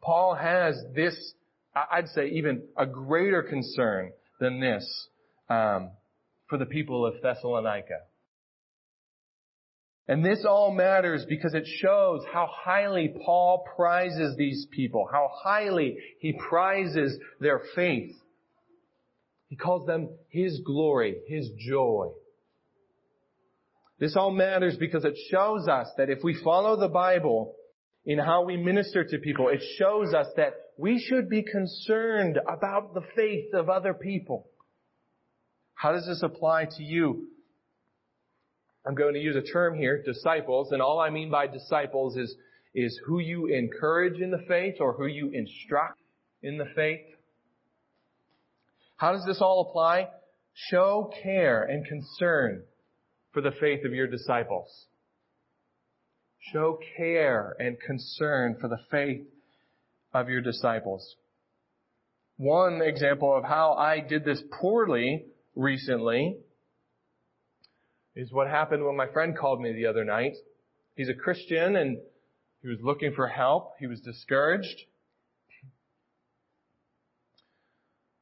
Paul 0.00 0.34
has 0.34 0.82
this, 0.94 1.34
I'd 1.76 2.08
say 2.08 2.28
even 2.28 2.62
a 2.78 2.86
greater 2.86 3.42
concern 3.42 4.12
than 4.40 4.60
this 4.60 5.08
um, 5.50 5.90
for 6.48 6.56
the 6.56 6.64
people 6.64 7.04
of 7.04 7.20
Thessalonica. 7.22 7.98
And 10.08 10.24
this 10.24 10.44
all 10.48 10.72
matters 10.72 11.24
because 11.28 11.54
it 11.54 11.66
shows 11.80 12.22
how 12.32 12.48
highly 12.50 13.14
Paul 13.24 13.64
prizes 13.76 14.36
these 14.36 14.66
people, 14.70 15.08
how 15.10 15.30
highly 15.32 15.98
he 16.18 16.32
prizes 16.32 17.16
their 17.40 17.60
faith. 17.74 18.14
He 19.48 19.56
calls 19.56 19.86
them 19.86 20.08
his 20.28 20.60
glory, 20.64 21.18
his 21.28 21.50
joy. 21.58 22.08
This 24.00 24.16
all 24.16 24.32
matters 24.32 24.76
because 24.76 25.04
it 25.04 25.16
shows 25.30 25.68
us 25.68 25.86
that 25.96 26.10
if 26.10 26.24
we 26.24 26.34
follow 26.42 26.76
the 26.76 26.88
Bible 26.88 27.54
in 28.04 28.18
how 28.18 28.44
we 28.44 28.56
minister 28.56 29.04
to 29.04 29.18
people, 29.18 29.48
it 29.48 29.62
shows 29.78 30.12
us 30.12 30.26
that 30.36 30.54
we 30.76 30.98
should 30.98 31.28
be 31.28 31.44
concerned 31.44 32.38
about 32.48 32.94
the 32.94 33.02
faith 33.14 33.54
of 33.54 33.68
other 33.68 33.94
people. 33.94 34.48
How 35.74 35.92
does 35.92 36.06
this 36.06 36.22
apply 36.22 36.64
to 36.76 36.82
you? 36.82 37.28
I'm 38.84 38.94
going 38.94 39.14
to 39.14 39.20
use 39.20 39.36
a 39.36 39.42
term 39.42 39.76
here, 39.76 40.02
disciples, 40.02 40.72
and 40.72 40.82
all 40.82 40.98
I 40.98 41.10
mean 41.10 41.30
by 41.30 41.46
disciples 41.46 42.16
is, 42.16 42.34
is 42.74 42.98
who 43.06 43.20
you 43.20 43.46
encourage 43.46 44.20
in 44.20 44.30
the 44.30 44.42
faith 44.48 44.76
or 44.80 44.92
who 44.94 45.06
you 45.06 45.30
instruct 45.32 46.00
in 46.42 46.58
the 46.58 46.66
faith. 46.74 47.06
How 48.96 49.12
does 49.12 49.24
this 49.26 49.40
all 49.40 49.68
apply? 49.68 50.08
Show 50.54 51.12
care 51.22 51.62
and 51.62 51.86
concern 51.86 52.64
for 53.32 53.40
the 53.40 53.52
faith 53.52 53.84
of 53.84 53.92
your 53.92 54.06
disciples. 54.06 54.68
Show 56.52 56.78
care 56.96 57.54
and 57.60 57.80
concern 57.80 58.56
for 58.60 58.68
the 58.68 58.80
faith 58.90 59.26
of 60.12 60.28
your 60.28 60.40
disciples. 60.40 61.16
One 62.36 62.82
example 62.82 63.36
of 63.36 63.44
how 63.44 63.74
I 63.74 64.00
did 64.00 64.24
this 64.24 64.42
poorly 64.60 65.26
recently 65.54 66.38
is 68.14 68.32
what 68.32 68.48
happened 68.48 68.84
when 68.84 68.96
my 68.96 69.06
friend 69.08 69.36
called 69.36 69.60
me 69.60 69.72
the 69.72 69.86
other 69.86 70.04
night. 70.04 70.34
He's 70.96 71.08
a 71.08 71.14
Christian 71.14 71.76
and 71.76 71.98
he 72.60 72.68
was 72.68 72.78
looking 72.82 73.12
for 73.14 73.26
help. 73.26 73.72
He 73.78 73.86
was 73.86 74.00
discouraged. 74.00 74.82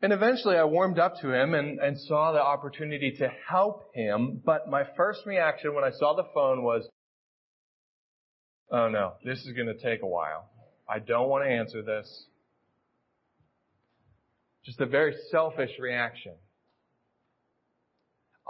And 0.02 0.12
eventually 0.12 0.56
I 0.56 0.64
warmed 0.64 0.98
up 0.98 1.20
to 1.20 1.32
him 1.32 1.52
and, 1.54 1.78
and 1.78 1.98
saw 1.98 2.32
the 2.32 2.40
opportunity 2.40 3.16
to 3.18 3.28
help 3.48 3.94
him. 3.94 4.40
But 4.44 4.68
my 4.68 4.84
first 4.96 5.26
reaction 5.26 5.74
when 5.74 5.84
I 5.84 5.90
saw 5.90 6.14
the 6.14 6.24
phone 6.32 6.62
was, 6.62 6.88
oh 8.70 8.88
no, 8.88 9.14
this 9.24 9.38
is 9.40 9.52
going 9.52 9.66
to 9.66 9.78
take 9.78 10.02
a 10.02 10.06
while. 10.06 10.48
I 10.88 11.00
don't 11.00 11.28
want 11.28 11.44
to 11.44 11.50
answer 11.50 11.82
this. 11.82 12.24
Just 14.64 14.80
a 14.80 14.86
very 14.86 15.14
selfish 15.30 15.70
reaction. 15.78 16.32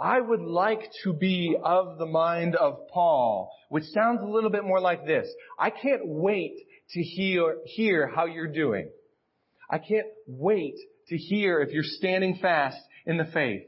I 0.01 0.19
would 0.19 0.41
like 0.41 0.91
to 1.03 1.13
be 1.13 1.55
of 1.63 1.99
the 1.99 2.07
mind 2.07 2.55
of 2.55 2.87
Paul, 2.87 3.53
which 3.69 3.83
sounds 3.93 4.21
a 4.23 4.25
little 4.25 4.49
bit 4.49 4.63
more 4.63 4.81
like 4.81 5.05
this. 5.05 5.31
I 5.59 5.69
can't 5.69 6.01
wait 6.07 6.55
to 6.93 7.03
hear, 7.03 7.57
hear 7.65 8.07
how 8.07 8.25
you're 8.25 8.51
doing. 8.51 8.89
I 9.69 9.77
can't 9.77 10.07
wait 10.25 10.75
to 11.09 11.17
hear 11.17 11.59
if 11.59 11.71
you're 11.71 11.83
standing 11.83 12.39
fast 12.41 12.79
in 13.05 13.17
the 13.17 13.25
faith. 13.25 13.61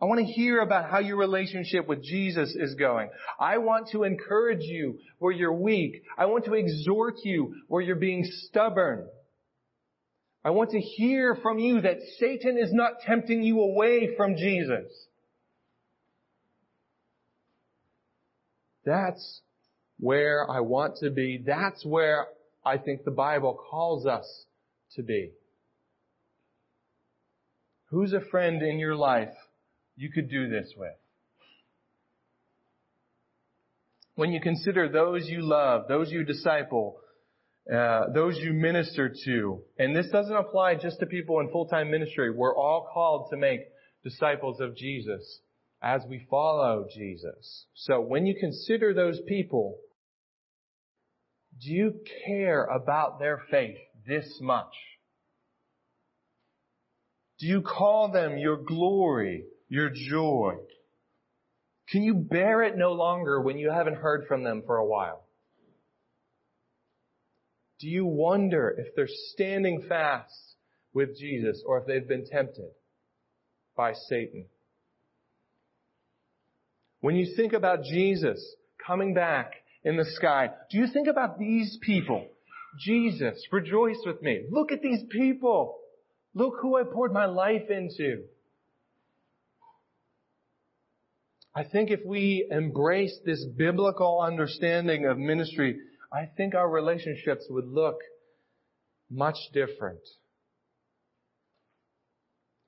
I 0.00 0.06
want 0.06 0.20
to 0.20 0.32
hear 0.32 0.60
about 0.60 0.90
how 0.90 1.00
your 1.00 1.18
relationship 1.18 1.86
with 1.86 2.02
Jesus 2.02 2.56
is 2.56 2.74
going. 2.74 3.10
I 3.38 3.58
want 3.58 3.90
to 3.90 4.04
encourage 4.04 4.62
you 4.62 4.98
where 5.18 5.32
you're 5.32 5.52
weak. 5.52 6.02
I 6.16 6.26
want 6.26 6.46
to 6.46 6.54
exhort 6.54 7.16
you 7.24 7.56
where 7.68 7.82
you're 7.82 7.96
being 7.96 8.24
stubborn. 8.48 9.06
I 10.44 10.50
want 10.50 10.70
to 10.70 10.80
hear 10.80 11.36
from 11.42 11.58
you 11.58 11.82
that 11.82 11.98
Satan 12.18 12.56
is 12.58 12.72
not 12.72 13.02
tempting 13.06 13.42
you 13.42 13.60
away 13.60 14.16
from 14.16 14.36
Jesus. 14.36 14.90
That's 18.84 19.40
where 19.98 20.50
I 20.50 20.60
want 20.60 20.96
to 20.98 21.10
be. 21.10 21.42
That's 21.44 21.84
where 21.84 22.26
I 22.64 22.78
think 22.78 23.04
the 23.04 23.10
Bible 23.10 23.58
calls 23.70 24.06
us 24.06 24.26
to 24.96 25.02
be. 25.02 25.30
Who's 27.90 28.12
a 28.12 28.20
friend 28.20 28.62
in 28.62 28.78
your 28.78 28.96
life 28.96 29.34
you 29.96 30.10
could 30.10 30.30
do 30.30 30.48
this 30.48 30.72
with? 30.76 30.94
When 34.14 34.32
you 34.32 34.40
consider 34.40 34.88
those 34.88 35.28
you 35.28 35.40
love, 35.42 35.88
those 35.88 36.10
you 36.10 36.24
disciple, 36.24 36.96
uh, 37.72 38.08
those 38.12 38.38
you 38.38 38.52
minister 38.52 39.14
to, 39.24 39.62
and 39.78 39.94
this 39.94 40.08
doesn't 40.10 40.34
apply 40.34 40.74
just 40.76 41.00
to 41.00 41.06
people 41.06 41.40
in 41.40 41.50
full-time 41.50 41.90
ministry. 41.90 42.30
We're 42.30 42.56
all 42.56 42.88
called 42.92 43.30
to 43.30 43.36
make 43.36 43.60
disciples 44.02 44.60
of 44.60 44.76
Jesus 44.76 45.40
as 45.82 46.02
we 46.08 46.26
follow 46.30 46.86
Jesus. 46.94 47.66
So 47.74 48.00
when 48.00 48.24
you 48.24 48.36
consider 48.38 48.94
those 48.94 49.20
people, 49.26 49.78
do 51.60 51.70
you 51.72 52.00
care 52.24 52.64
about 52.64 53.18
their 53.18 53.42
faith 53.50 53.78
this 54.06 54.38
much? 54.40 54.72
Do 57.40 57.46
you 57.46 57.62
call 57.62 58.12
them 58.12 58.38
your 58.38 58.56
glory, 58.56 59.44
your 59.68 59.90
joy? 59.90 60.54
Can 61.88 62.02
you 62.02 62.14
bear 62.14 62.62
it 62.62 62.76
no 62.76 62.92
longer 62.92 63.40
when 63.40 63.58
you 63.58 63.70
haven't 63.70 63.96
heard 63.96 64.26
from 64.28 64.44
them 64.44 64.62
for 64.64 64.76
a 64.76 64.86
while? 64.86 65.26
Do 67.80 67.88
you 67.88 68.06
wonder 68.06 68.72
if 68.78 68.94
they're 68.94 69.08
standing 69.08 69.84
fast 69.88 70.54
with 70.94 71.18
Jesus 71.18 71.60
or 71.66 71.80
if 71.80 71.86
they've 71.86 72.06
been 72.06 72.24
tempted 72.24 72.70
by 73.76 73.94
Satan? 73.94 74.46
When 77.02 77.16
you 77.16 77.34
think 77.36 77.52
about 77.52 77.82
Jesus 77.82 78.40
coming 78.86 79.12
back 79.12 79.54
in 79.84 79.96
the 79.96 80.04
sky, 80.04 80.50
do 80.70 80.78
you 80.78 80.86
think 80.86 81.08
about 81.08 81.36
these 81.36 81.76
people? 81.82 82.24
Jesus, 82.78 83.44
rejoice 83.50 83.98
with 84.06 84.22
me. 84.22 84.46
Look 84.50 84.70
at 84.70 84.82
these 84.82 85.02
people. 85.10 85.78
Look 86.32 86.54
who 86.62 86.78
I 86.78 86.84
poured 86.84 87.12
my 87.12 87.26
life 87.26 87.68
into. 87.68 88.22
I 91.54 91.64
think 91.64 91.90
if 91.90 92.00
we 92.06 92.46
embrace 92.48 93.18
this 93.26 93.44
biblical 93.44 94.20
understanding 94.20 95.04
of 95.04 95.18
ministry, 95.18 95.78
I 96.12 96.26
think 96.36 96.54
our 96.54 96.70
relationships 96.70 97.44
would 97.50 97.66
look 97.66 97.96
much 99.10 99.36
different. 99.52 100.00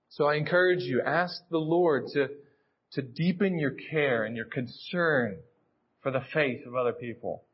So 0.08 0.26
I 0.26 0.34
encourage 0.34 0.82
you, 0.82 1.02
ask 1.06 1.40
the 1.50 1.58
Lord 1.58 2.08
to 2.14 2.28
to 2.94 3.02
deepen 3.02 3.58
your 3.58 3.74
care 3.90 4.24
and 4.24 4.36
your 4.36 4.46
concern 4.46 5.38
for 6.02 6.10
the 6.10 6.22
faith 6.32 6.66
of 6.66 6.74
other 6.74 6.92
people. 6.92 7.44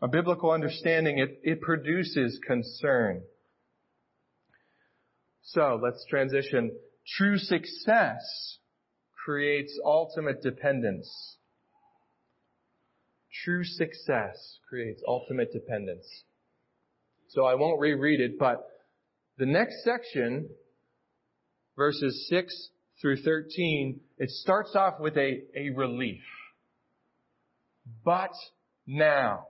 A 0.00 0.08
biblical 0.08 0.50
understanding, 0.50 1.18
it, 1.18 1.40
it 1.42 1.60
produces 1.60 2.38
concern. 2.46 3.22
So 5.42 5.78
let's 5.82 6.04
transition. 6.08 6.72
True 7.06 7.38
success 7.38 8.58
creates 9.24 9.78
ultimate 9.84 10.42
dependence. 10.42 11.36
True 13.44 13.64
success 13.64 14.58
creates 14.68 15.02
ultimate 15.06 15.52
dependence. 15.52 16.06
So 17.28 17.44
I 17.44 17.54
won't 17.54 17.80
reread 17.80 18.20
it, 18.20 18.38
but 18.38 18.66
the 19.38 19.46
next 19.46 19.82
section, 19.82 20.48
verses 21.76 22.26
6 22.30 22.70
through 23.00 23.22
13, 23.22 24.00
it 24.18 24.30
starts 24.30 24.74
off 24.74 25.00
with 25.00 25.16
a, 25.16 25.42
a 25.56 25.70
relief. 25.70 26.22
But 28.04 28.32
now. 28.86 29.46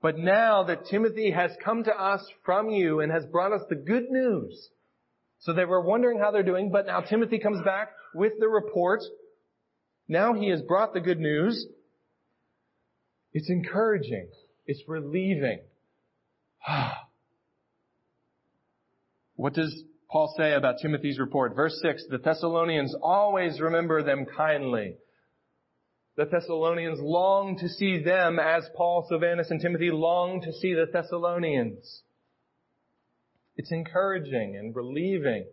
But 0.00 0.18
now 0.18 0.64
that 0.64 0.86
Timothy 0.86 1.30
has 1.30 1.50
come 1.64 1.84
to 1.84 1.90
us 1.90 2.24
from 2.44 2.70
you 2.70 3.00
and 3.00 3.10
has 3.10 3.26
brought 3.26 3.52
us 3.52 3.62
the 3.68 3.74
good 3.74 4.10
news. 4.10 4.68
So 5.40 5.52
they 5.52 5.64
were 5.64 5.80
wondering 5.80 6.18
how 6.18 6.30
they're 6.30 6.42
doing, 6.42 6.70
but 6.70 6.86
now 6.86 7.00
Timothy 7.00 7.38
comes 7.38 7.62
back 7.64 7.90
with 8.14 8.34
the 8.38 8.48
report. 8.48 9.00
Now 10.08 10.34
he 10.34 10.48
has 10.50 10.62
brought 10.62 10.94
the 10.94 11.00
good 11.00 11.18
news. 11.18 11.66
It's 13.32 13.50
encouraging. 13.50 14.28
It's 14.66 14.82
relieving. 14.88 15.60
what 19.36 19.54
does 19.54 19.82
Paul 20.10 20.32
say 20.36 20.52
about 20.52 20.76
Timothy's 20.80 21.18
report? 21.18 21.56
Verse 21.56 21.78
6, 21.82 22.04
the 22.10 22.18
Thessalonians 22.18 22.94
always 23.02 23.60
remember 23.60 24.02
them 24.02 24.24
kindly. 24.36 24.96
The 26.16 26.26
Thessalonians 26.26 27.00
long 27.00 27.58
to 27.58 27.68
see 27.68 28.02
them 28.02 28.38
as 28.38 28.68
Paul, 28.76 29.06
Silvanus, 29.08 29.50
and 29.50 29.60
Timothy 29.60 29.90
long 29.90 30.40
to 30.42 30.52
see 30.52 30.74
the 30.74 30.86
Thessalonians. 30.90 32.02
It's 33.56 33.72
encouraging 33.72 34.56
and 34.56 34.74
relieving. 34.74 35.46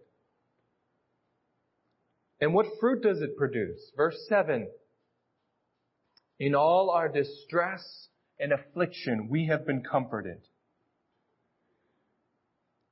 And 2.39 2.53
what 2.53 2.65
fruit 2.79 3.01
does 3.01 3.21
it 3.21 3.37
produce? 3.37 3.91
Verse 3.95 4.17
7. 4.29 4.67
In 6.39 6.55
all 6.55 6.89
our 6.89 7.09
distress 7.09 8.07
and 8.39 8.51
affliction, 8.51 9.29
we 9.29 9.47
have 9.47 9.65
been 9.65 9.83
comforted. 9.83 10.41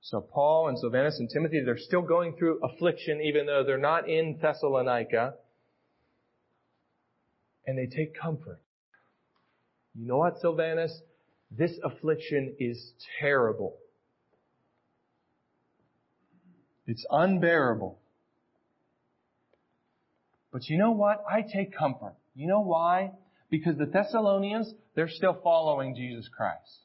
So 0.02 0.20
Paul 0.20 0.68
and 0.68 0.80
Silvanus 0.80 1.20
and 1.20 1.30
Timothy, 1.30 1.62
they're 1.64 1.78
still 1.78 2.02
going 2.02 2.36
through 2.38 2.60
affliction 2.64 3.22
even 3.22 3.46
though 3.46 3.64
they're 3.64 3.78
not 3.78 4.10
in 4.10 4.40
Thessalonica. 4.42 5.36
And 7.68 7.78
they 7.78 7.86
take 7.86 8.20
comfort. 8.20 8.60
You 9.94 10.08
know 10.08 10.18
what, 10.18 10.40
Silvanus? 10.40 11.00
This 11.52 11.72
affliction 11.84 12.56
is 12.60 12.94
terrible. 13.20 13.78
It's 16.88 17.06
unbearable. 17.10 18.00
But 20.52 20.68
you 20.68 20.78
know 20.78 20.92
what? 20.92 21.24
I 21.30 21.42
take 21.42 21.78
comfort. 21.78 22.16
You 22.36 22.48
know 22.48 22.62
why? 22.62 23.12
Because 23.50 23.78
the 23.78 23.86
Thessalonians, 23.86 24.74
they're 24.96 25.10
still 25.10 25.38
following 25.44 25.96
Jesus 25.96 26.28
Christ. 26.36 26.80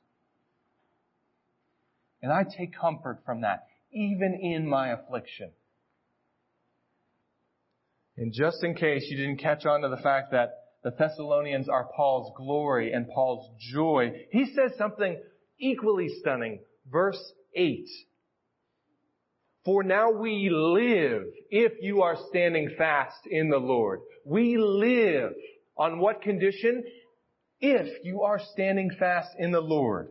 And 2.27 2.35
I 2.35 2.43
take 2.43 2.77
comfort 2.77 3.21
from 3.25 3.43
that, 3.43 3.69
even 3.93 4.35
in 4.35 4.69
my 4.69 4.89
affliction. 4.89 5.53
And 8.17 8.33
just 8.33 8.65
in 8.65 8.75
case 8.75 9.07
you 9.09 9.17
didn't 9.17 9.37
catch 9.37 9.65
on 9.65 9.83
to 9.83 9.89
the 9.89 9.97
fact 10.03 10.33
that 10.33 10.55
the 10.83 10.91
Thessalonians 10.91 11.69
are 11.69 11.89
Paul's 11.95 12.33
glory 12.37 12.93
and 12.93 13.07
Paul's 13.09 13.49
joy, 13.73 14.27
he 14.33 14.47
says 14.47 14.73
something 14.77 15.17
equally 15.61 16.09
stunning. 16.21 16.59
Verse 16.91 17.33
8. 17.55 17.87
For 19.65 19.85
now 19.85 20.11
we 20.11 20.49
live 20.51 21.27
if 21.53 21.75
you 21.81 22.03
are 22.03 22.17
standing 22.29 22.75
fast 22.77 23.25
in 23.31 23.51
the 23.51 23.59
Lord. 23.59 24.01
We 24.25 24.59
live 24.59 25.31
on 25.79 26.01
what 26.01 26.23
condition? 26.23 26.83
If 27.61 28.05
you 28.05 28.23
are 28.23 28.41
standing 28.53 28.91
fast 28.99 29.29
in 29.39 29.53
the 29.53 29.61
Lord. 29.61 30.09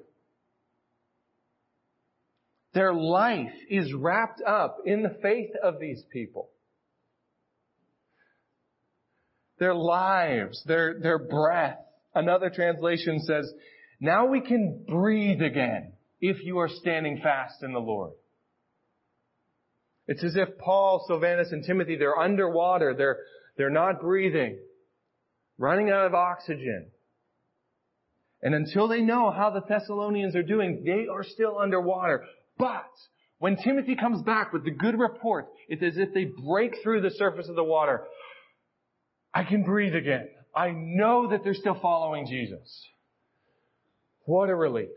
Their 2.76 2.94
life 2.94 3.54
is 3.70 3.94
wrapped 3.94 4.42
up 4.46 4.80
in 4.86 5.02
the 5.02 5.18
faith 5.22 5.52
of 5.64 5.80
these 5.80 6.04
people. 6.12 6.50
Their 9.60 9.74
lives, 9.74 10.62
their, 10.66 11.00
their 11.00 11.18
breath. 11.18 11.80
Another 12.14 12.50
translation 12.50 13.22
says, 13.22 13.50
now 14.02 14.28
we 14.28 14.42
can 14.42 14.84
breathe 14.88 15.42
again 15.42 15.94
if 16.20 16.44
you 16.44 16.60
are 16.60 16.68
standing 16.68 17.22
fast 17.24 17.64
in 17.64 17.72
the 17.72 17.80
Lord. 17.80 18.12
It's 20.08 20.24
as 20.24 20.36
if 20.36 20.58
Paul, 20.58 21.06
Silvanus, 21.08 21.54
and 21.54 21.64
Timothy, 21.64 21.96
they're 21.96 22.20
underwater. 22.20 22.94
They're, 22.94 23.20
they're 23.58 23.70
not 23.70 24.02
breathing. 24.02 24.60
running 25.58 25.90
out 25.90 26.06
of 26.06 26.14
oxygen. 26.14 26.88
And 28.42 28.54
until 28.54 28.88
they 28.88 29.02
know 29.02 29.32
how 29.32 29.50
the 29.50 29.62
Thessalonians 29.62 30.36
are 30.36 30.44
doing, 30.44 30.84
they 30.86 31.08
are 31.12 31.24
still 31.24 31.58
underwater. 31.58 32.26
But 32.58 32.90
when 33.40 33.58
Timothy 33.58 33.96
comes 33.96 34.22
back 34.24 34.54
with 34.54 34.64
the 34.64 34.72
good 34.72 34.98
report, 34.98 35.48
it's 35.68 35.84
as 35.84 35.98
if 35.98 36.14
they 36.14 36.26
break 36.26 36.76
through 36.82 37.02
the 37.02 37.12
surface 37.12 37.50
of 37.50 37.56
the 37.56 37.64
water. 37.64 38.04
I 39.34 39.44
can 39.44 39.64
breathe 39.64 39.96
again. 39.96 40.30
I 40.56 40.72
know 40.72 41.30
that 41.32 41.44
they're 41.44 41.54
still 41.54 41.78
following 41.82 42.28
Jesus. 42.28 42.88
What 44.24 44.50
a 44.50 44.56
relief. 44.56 44.90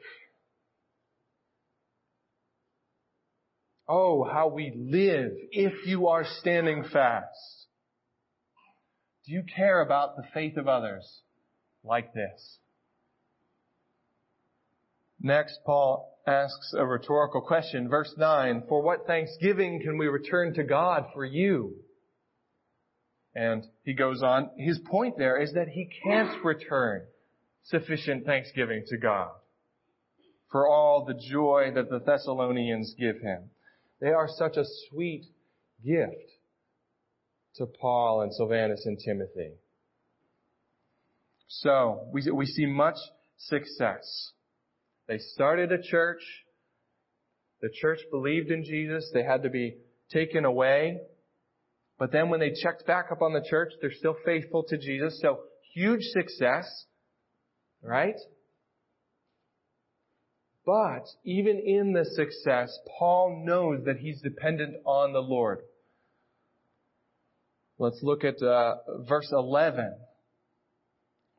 Oh, 3.88 4.22
how 4.22 4.48
we 4.48 4.72
live 4.76 5.32
if 5.50 5.86
you 5.86 6.08
are 6.08 6.24
standing 6.24 6.84
fast. 6.92 7.66
Do 9.26 9.32
you 9.32 9.42
care 9.56 9.80
about 9.80 10.16
the 10.16 10.24
faith 10.32 10.56
of 10.56 10.68
others 10.68 11.06
like 11.82 12.12
this? 12.12 12.58
Next, 15.20 15.58
Paul 15.66 16.17
asks 16.28 16.74
a 16.76 16.84
rhetorical 16.84 17.40
question. 17.40 17.88
Verse 17.88 18.12
9, 18.16 18.64
For 18.68 18.82
what 18.82 19.06
thanksgiving 19.06 19.80
can 19.80 19.96
we 19.98 20.06
return 20.06 20.54
to 20.54 20.62
God 20.62 21.06
for 21.14 21.24
you? 21.24 21.76
And 23.34 23.64
he 23.84 23.94
goes 23.94 24.22
on, 24.22 24.50
his 24.56 24.78
point 24.78 25.16
there 25.16 25.40
is 25.40 25.54
that 25.54 25.68
he 25.68 25.88
can't 26.04 26.44
return 26.44 27.02
sufficient 27.64 28.26
thanksgiving 28.26 28.84
to 28.88 28.98
God 28.98 29.30
for 30.50 30.66
all 30.66 31.04
the 31.04 31.14
joy 31.30 31.70
that 31.74 31.90
the 31.90 32.00
Thessalonians 32.00 32.94
give 32.98 33.20
him. 33.20 33.50
They 34.00 34.08
are 34.08 34.28
such 34.28 34.56
a 34.56 34.64
sweet 34.88 35.24
gift 35.84 36.32
to 37.56 37.66
Paul 37.66 38.22
and 38.22 38.32
Silvanus 38.32 38.86
and 38.86 38.98
Timothy. 38.98 39.52
So, 41.48 42.08
we, 42.12 42.30
we 42.30 42.46
see 42.46 42.66
much 42.66 42.96
success. 43.36 44.32
They 45.08 45.18
started 45.18 45.72
a 45.72 45.82
church. 45.82 46.22
The 47.60 47.70
church 47.80 47.98
believed 48.10 48.50
in 48.50 48.62
Jesus. 48.64 49.10
They 49.12 49.24
had 49.24 49.42
to 49.42 49.50
be 49.50 49.78
taken 50.12 50.44
away. 50.44 50.98
But 51.98 52.12
then 52.12 52.28
when 52.28 52.40
they 52.40 52.52
checked 52.52 52.86
back 52.86 53.06
up 53.10 53.22
on 53.22 53.32
the 53.32 53.44
church, 53.48 53.72
they're 53.80 53.90
still 53.90 54.16
faithful 54.24 54.62
to 54.68 54.78
Jesus. 54.78 55.18
So 55.20 55.40
huge 55.74 56.02
success, 56.02 56.86
right? 57.82 58.14
But 60.64 61.06
even 61.24 61.58
in 61.58 61.94
the 61.94 62.04
success, 62.04 62.78
Paul 62.98 63.42
knows 63.44 63.84
that 63.86 63.96
he's 63.96 64.20
dependent 64.20 64.76
on 64.84 65.12
the 65.12 65.22
Lord. 65.22 65.60
Let's 67.78 68.00
look 68.02 68.22
at 68.22 68.42
uh, 68.42 68.74
verse 69.08 69.30
11. 69.32 69.94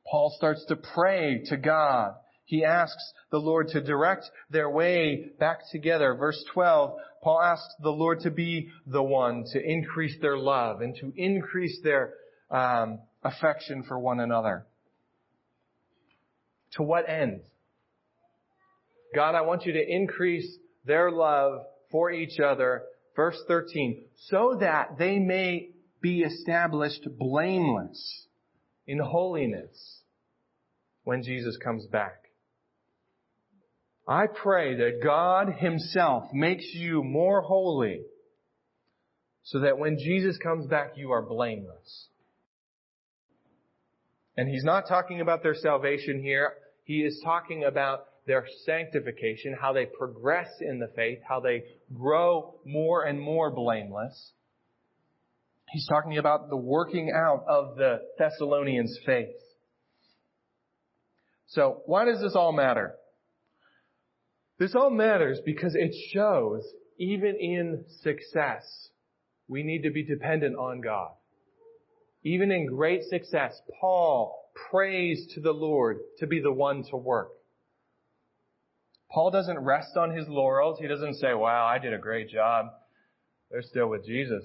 Paul 0.10 0.34
starts 0.36 0.66
to 0.66 0.76
pray 0.76 1.44
to 1.46 1.58
God. 1.58 2.14
He 2.50 2.66
asks 2.66 3.14
the 3.30 3.38
Lord 3.38 3.68
to 3.70 3.80
direct 3.80 4.32
their 4.50 4.72
way 4.72 5.30
back 5.40 5.60
together. 5.72 6.16
Verse 6.16 6.44
12, 6.52 6.98
Paul 7.22 7.42
asks 7.44 7.76
the 7.84 7.92
Lord 7.92 8.22
to 8.22 8.32
be 8.32 8.72
the 8.88 9.04
one 9.04 9.44
to 9.54 9.62
increase 9.62 10.16
their 10.20 10.36
love 10.36 10.82
and 10.82 10.96
to 10.96 11.14
increase 11.16 11.80
their 11.84 12.16
um, 12.50 13.02
affection 13.24 13.84
for 13.88 14.00
one 14.00 14.20
another. 14.20 14.66
To 16.72 16.82
what 16.82 17.08
end? 17.08 17.42
God, 19.14 19.36
I 19.36 19.42
want 19.42 19.68
you 19.68 19.74
to 19.74 19.88
increase 19.88 20.58
their 20.86 21.12
love 21.12 21.62
for 21.92 22.10
each 22.10 22.40
other. 22.40 22.82
Verse 23.16 23.40
13, 23.48 24.06
so 24.28 24.58
that 24.60 24.98
they 24.98 25.20
may 25.20 25.70
be 26.02 26.22
established 26.22 27.08
blameless 27.20 28.26
in 28.88 28.98
holiness 28.98 30.00
when 31.04 31.22
Jesus 31.22 31.56
comes 31.58 31.86
back. 31.86 32.29
I 34.10 34.26
pray 34.26 34.76
that 34.76 35.04
God 35.04 35.54
himself 35.60 36.34
makes 36.34 36.65
you 36.74 37.04
more 37.04 37.41
holy 37.41 38.02
so 39.43 39.60
that 39.60 39.78
when 39.78 40.00
Jesus 40.00 40.36
comes 40.39 40.65
back, 40.65 40.93
you 40.95 41.12
are 41.12 41.22
blameless. 41.22 42.08
And 44.36 44.50
he's 44.50 44.63
not 44.63 44.88
talking 44.88 45.22
about 45.22 45.43
their 45.43 45.54
salvation 45.54 46.24
here. 46.24 46.54
He 46.86 47.02
is 47.02 47.22
talking 47.24 47.65
about 47.65 48.06
their 48.26 48.45
sanctification, 48.65 49.56
how 49.60 49.74
they 49.74 49.86
progress 49.86 50.50
in 50.60 50.80
the 50.80 50.89
faith, 50.95 51.19
how 51.28 51.39
they 51.39 51.63
grow 51.93 52.56
more 52.65 53.04
and 53.04 53.22
more 53.22 53.52
blameless. 53.52 54.32
He's 55.67 55.88
talking 55.88 56.17
about 56.17 56.50
the 56.50 56.58
working 56.58 57.12
out 57.15 57.43
of 57.48 57.76
the 57.76 58.00
Thessalonians' 58.17 58.98
faith. 59.06 59.36
So, 61.45 61.84
why 61.86 62.06
does 62.06 62.22
this 62.22 62.34
all 62.36 62.54
matter? 62.54 62.95
This 64.60 64.76
all 64.76 64.89
matters 64.89 65.39
because 65.45 65.74
it 65.74 65.95
shows, 66.12 66.63
even 66.98 67.36
in 67.38 67.86
success, 68.04 68.89
we 69.48 69.63
need 69.63 69.84
to 69.84 69.89
be 69.89 70.04
dependent 70.04 70.58
on 70.58 70.82
God. 70.82 71.12
Even 72.24 72.52
in 72.52 72.65
great 72.65 73.04
success, 73.04 73.60
Paul 73.80 74.36
prays 74.69 75.26
to 75.34 75.39
the 75.39 75.54
Lord 75.54 76.00
to 76.19 76.28
be 76.28 76.41
the 76.41 76.52
one 76.52 76.84
to 76.89 76.98
work. 76.98 77.30
Paul 79.10 79.32
doesn't 79.32 79.60
rest 79.60 79.95
on 79.95 80.12
his 80.15 80.28
laurels. 80.28 80.78
He 80.80 80.88
doesn't 80.88 81.15
say, 81.15 81.34
wow, 81.34 81.65
I 81.65 81.80
did 81.80 81.93
a 81.93 81.98
great 81.98 82.30
job. 82.30 82.67
They're 83.50 83.63
still 83.63 83.88
with 83.88 84.06
Jesus. 84.06 84.43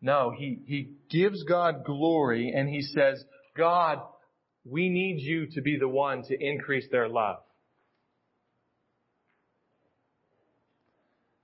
No, 0.00 0.34
he, 0.36 0.58
he 0.66 0.94
gives 1.10 1.44
God 1.44 1.84
glory 1.84 2.52
and 2.56 2.68
he 2.68 2.82
says, 2.82 3.22
God, 3.56 4.00
we 4.64 4.88
need 4.88 5.20
you 5.20 5.46
to 5.52 5.60
be 5.60 5.76
the 5.78 5.86
one 5.86 6.24
to 6.24 6.36
increase 6.40 6.86
their 6.90 7.08
love. 7.08 7.36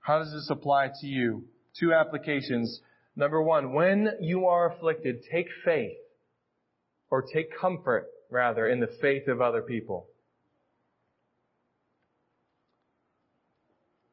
How 0.09 0.17
does 0.17 0.33
this 0.33 0.49
apply 0.49 0.89
to 1.01 1.05
you? 1.05 1.43
Two 1.79 1.93
applications. 1.93 2.81
Number 3.15 3.43
one, 3.43 3.73
when 3.73 4.09
you 4.19 4.47
are 4.47 4.71
afflicted, 4.71 5.17
take 5.31 5.45
faith 5.63 5.97
or 7.11 7.21
take 7.21 7.55
comfort 7.55 8.07
rather 8.31 8.67
in 8.67 8.79
the 8.79 8.89
faith 8.99 9.27
of 9.27 9.39
other 9.39 9.61
people. 9.61 10.07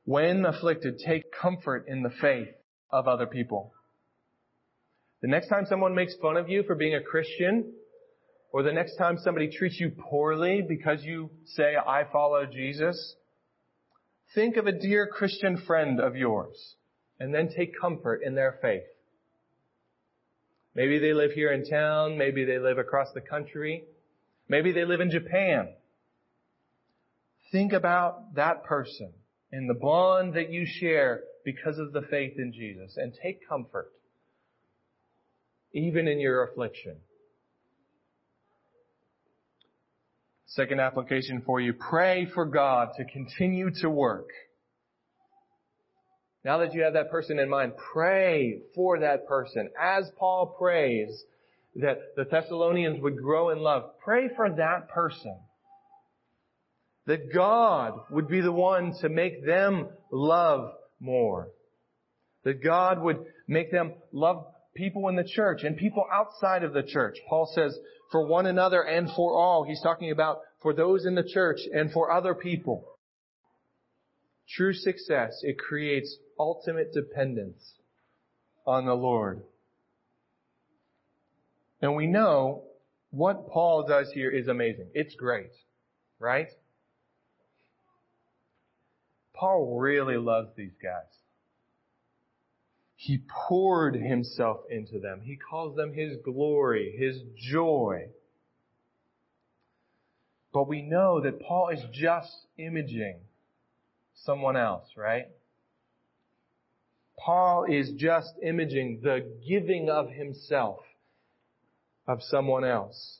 when 0.04 0.44
afflicted, 0.44 0.98
take 0.98 1.24
comfort 1.32 1.86
in 1.88 2.02
the 2.02 2.12
faith 2.20 2.48
of 2.90 3.08
other 3.08 3.26
people. 3.26 3.72
The 5.22 5.28
next 5.28 5.48
time 5.48 5.64
someone 5.66 5.94
makes 5.94 6.14
fun 6.22 6.36
of 6.36 6.48
you 6.48 6.62
for 6.62 6.74
being 6.76 6.94
a 6.94 7.02
Christian, 7.02 7.72
or 8.52 8.62
the 8.62 8.72
next 8.72 8.96
time 8.96 9.16
somebody 9.18 9.50
treats 9.50 9.80
you 9.80 9.90
poorly 9.90 10.62
because 10.66 11.02
you 11.02 11.30
say, 11.44 11.74
I 11.74 12.04
follow 12.12 12.44
Jesus, 12.46 13.16
think 14.34 14.56
of 14.56 14.66
a 14.66 14.72
dear 14.72 15.06
Christian 15.06 15.56
friend 15.66 16.00
of 16.00 16.16
yours 16.16 16.74
and 17.18 17.34
then 17.34 17.48
take 17.48 17.78
comfort 17.78 18.22
in 18.24 18.34
their 18.34 18.58
faith. 18.60 18.82
Maybe 20.74 20.98
they 20.98 21.14
live 21.14 21.32
here 21.32 21.52
in 21.52 21.64
town. 21.64 22.18
Maybe 22.18 22.44
they 22.44 22.58
live 22.58 22.78
across 22.78 23.08
the 23.14 23.20
country. 23.22 23.84
Maybe 24.48 24.72
they 24.72 24.84
live 24.84 25.00
in 25.00 25.10
Japan. 25.10 25.68
Think 27.50 27.72
about 27.72 28.34
that 28.34 28.64
person 28.64 29.12
and 29.52 29.70
the 29.70 29.74
bond 29.74 30.34
that 30.34 30.50
you 30.50 30.66
share 30.66 31.22
because 31.44 31.78
of 31.78 31.92
the 31.92 32.02
faith 32.02 32.34
in 32.36 32.52
Jesus 32.52 32.96
and 32.96 33.14
take 33.22 33.48
comfort 33.48 33.92
even 35.72 36.08
in 36.08 36.18
your 36.18 36.44
affliction. 36.44 36.96
Second 40.56 40.80
application 40.80 41.42
for 41.44 41.60
you, 41.60 41.74
pray 41.74 42.26
for 42.32 42.46
God 42.46 42.88
to 42.96 43.04
continue 43.04 43.70
to 43.82 43.90
work. 43.90 44.30
Now 46.46 46.58
that 46.58 46.72
you 46.72 46.82
have 46.82 46.94
that 46.94 47.10
person 47.10 47.38
in 47.38 47.50
mind, 47.50 47.72
pray 47.92 48.62
for 48.74 49.00
that 49.00 49.28
person. 49.28 49.68
As 49.78 50.10
Paul 50.18 50.56
prays 50.58 51.24
that 51.74 51.98
the 52.16 52.24
Thessalonians 52.24 53.02
would 53.02 53.18
grow 53.18 53.50
in 53.50 53.58
love, 53.58 53.98
pray 54.02 54.30
for 54.34 54.48
that 54.48 54.88
person 54.88 55.36
that 57.06 57.34
God 57.34 58.00
would 58.10 58.26
be 58.26 58.40
the 58.40 58.50
one 58.50 58.94
to 59.02 59.10
make 59.10 59.44
them 59.44 59.88
love 60.10 60.70
more. 61.00 61.48
That 62.44 62.64
God 62.64 63.02
would 63.02 63.18
make 63.46 63.70
them 63.70 63.92
love 64.10 64.46
people 64.74 65.08
in 65.08 65.16
the 65.16 65.28
church 65.34 65.64
and 65.64 65.76
people 65.76 66.06
outside 66.10 66.64
of 66.64 66.72
the 66.72 66.82
church. 66.82 67.18
Paul 67.28 67.52
says, 67.54 67.78
for 68.10 68.26
one 68.26 68.46
another 68.46 68.82
and 68.82 69.08
for 69.10 69.36
all. 69.36 69.64
He's 69.64 69.82
talking 69.82 70.10
about 70.10 70.38
for 70.60 70.72
those 70.72 71.06
in 71.06 71.14
the 71.14 71.22
church 71.22 71.60
and 71.72 71.92
for 71.92 72.10
other 72.10 72.34
people. 72.34 72.84
True 74.48 74.72
success, 74.72 75.40
it 75.42 75.58
creates 75.58 76.16
ultimate 76.38 76.92
dependence 76.92 77.74
on 78.66 78.86
the 78.86 78.94
Lord. 78.94 79.42
And 81.80 81.94
we 81.94 82.06
know 82.06 82.64
what 83.10 83.48
Paul 83.48 83.86
does 83.86 84.10
here 84.12 84.30
is 84.30 84.48
amazing. 84.48 84.88
It's 84.94 85.14
great, 85.14 85.52
right? 86.18 86.48
Paul 89.34 89.78
really 89.78 90.16
loves 90.16 90.48
these 90.56 90.74
guys. 90.82 91.02
He 92.96 93.22
poured 93.48 93.94
himself 93.94 94.60
into 94.70 94.98
them. 94.98 95.20
He 95.22 95.36
calls 95.36 95.76
them 95.76 95.92
his 95.92 96.16
glory, 96.24 96.94
his 96.98 97.20
joy. 97.36 98.08
But 100.56 100.68
we 100.68 100.80
know 100.80 101.20
that 101.20 101.42
Paul 101.42 101.68
is 101.68 101.82
just 101.92 102.34
imaging 102.56 103.18
someone 104.24 104.56
else, 104.56 104.86
right? 104.96 105.26
Paul 107.18 107.66
is 107.68 107.90
just 107.98 108.32
imaging 108.42 109.00
the 109.02 109.36
giving 109.46 109.90
of 109.90 110.08
himself 110.08 110.78
of 112.08 112.22
someone 112.22 112.64
else. 112.64 113.18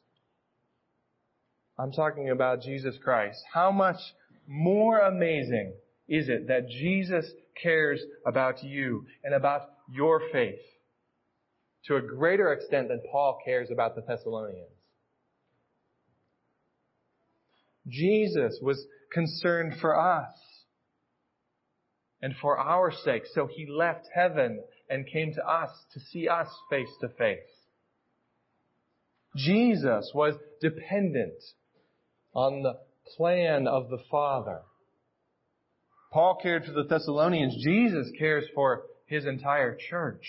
I'm 1.79 1.93
talking 1.93 2.31
about 2.31 2.63
Jesus 2.63 2.97
Christ. 3.05 3.45
How 3.53 3.71
much 3.71 4.01
more 4.47 5.01
amazing 5.01 5.75
is 6.09 6.31
it 6.31 6.49
that 6.49 6.71
Jesus 6.71 7.31
cares 7.63 8.01
about 8.27 8.65
you 8.65 9.05
and 9.23 9.35
about 9.35 9.73
your 9.93 10.23
faith 10.33 10.65
to 11.85 11.97
a 11.97 12.01
greater 12.01 12.55
extent 12.55 12.89
than 12.89 13.03
Paul 13.13 13.39
cares 13.45 13.71
about 13.71 13.95
the 13.95 14.01
Thessalonians? 14.01 14.76
Jesus 17.89 18.59
was 18.61 18.87
concerned 19.13 19.75
for 19.81 19.99
us 19.99 20.35
and 22.21 22.35
for 22.41 22.59
our 22.59 22.93
sake. 22.93 23.23
So 23.33 23.47
he 23.47 23.67
left 23.67 24.09
heaven 24.15 24.63
and 24.89 25.07
came 25.07 25.33
to 25.35 25.47
us 25.47 25.71
to 25.95 26.01
see 26.01 26.29
us 26.29 26.49
face 26.71 26.89
to 27.01 27.09
face. 27.09 27.39
Jesus 29.37 30.11
was 30.15 30.35
dependent 30.61 31.43
on 32.35 32.63
the 32.63 32.79
plan 33.17 33.67
of 33.67 33.91
the 33.91 33.99
Father. 34.11 34.63
Paul 36.13 36.39
cared 36.43 36.65
for 36.65 36.73
the 36.73 36.85
Thessalonians. 36.85 37.63
Jesus 37.63 38.11
cares 38.19 38.45
for 38.55 38.85
his 39.07 39.27
entire 39.27 39.77
church. 39.91 40.25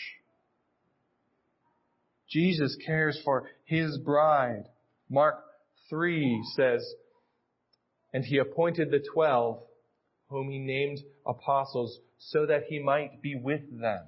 Jesus 2.30 2.78
cares 2.86 3.20
for 3.24 3.50
his 3.64 3.98
bride. 3.98 4.66
Mark 5.10 5.40
3 5.90 6.44
says, 6.56 6.86
And 8.18 8.26
he 8.26 8.40
appointed 8.40 8.90
the 8.90 9.06
twelve, 9.14 9.62
whom 10.30 10.50
he 10.50 10.58
named 10.58 10.98
apostles, 11.24 12.00
so 12.18 12.48
that 12.48 12.64
he 12.68 12.80
might 12.80 13.22
be 13.22 13.36
with 13.36 13.62
them. 13.80 14.08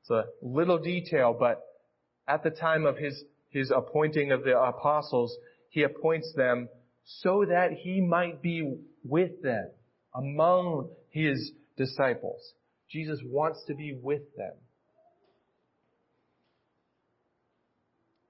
It's 0.00 0.10
a 0.10 0.26
little 0.42 0.78
detail, 0.78 1.36
but 1.36 1.60
at 2.28 2.44
the 2.44 2.50
time 2.50 2.86
of 2.86 2.96
his, 2.98 3.24
his 3.48 3.72
appointing 3.72 4.30
of 4.30 4.44
the 4.44 4.56
apostles, 4.56 5.36
he 5.70 5.82
appoints 5.82 6.32
them 6.36 6.68
so 7.04 7.44
that 7.44 7.72
he 7.72 8.00
might 8.00 8.40
be 8.40 8.76
with 9.02 9.42
them 9.42 9.68
among 10.14 10.90
his 11.10 11.50
disciples. 11.76 12.52
Jesus 12.88 13.18
wants 13.24 13.64
to 13.66 13.74
be 13.74 13.92
with 14.00 14.22
them. 14.36 14.54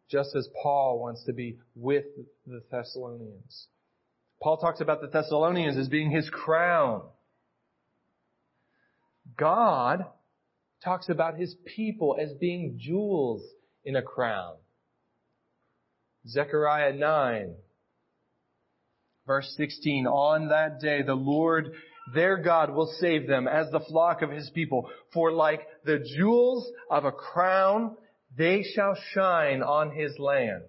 Just 0.08 0.36
as 0.36 0.48
Paul 0.62 1.00
wants 1.00 1.24
to 1.24 1.32
be 1.32 1.58
with 1.74 2.04
the 2.46 2.62
Thessalonians. 2.70 3.66
Paul 4.42 4.58
talks 4.58 4.80
about 4.80 5.00
the 5.00 5.08
Thessalonians 5.08 5.76
as 5.76 5.88
being 5.88 6.10
his 6.10 6.28
crown. 6.30 7.02
God 9.36 10.04
talks 10.84 11.08
about 11.08 11.36
his 11.36 11.56
people 11.64 12.16
as 12.20 12.32
being 12.34 12.78
jewels 12.78 13.42
in 13.84 13.96
a 13.96 14.02
crown. 14.02 14.54
Zechariah 16.28 16.92
9, 16.92 17.54
verse 19.26 19.52
16, 19.56 20.06
on 20.06 20.48
that 20.48 20.80
day 20.80 21.02
the 21.02 21.14
Lord 21.14 21.72
their 22.14 22.36
God 22.36 22.70
will 22.70 22.92
save 23.00 23.26
them 23.26 23.48
as 23.48 23.70
the 23.70 23.80
flock 23.80 24.22
of 24.22 24.30
his 24.30 24.48
people. 24.50 24.88
For 25.12 25.32
like 25.32 25.66
the 25.84 25.98
jewels 26.16 26.70
of 26.90 27.04
a 27.04 27.12
crown, 27.12 27.96
they 28.36 28.62
shall 28.62 28.96
shine 29.12 29.62
on 29.62 29.92
his 29.92 30.18
land. 30.18 30.62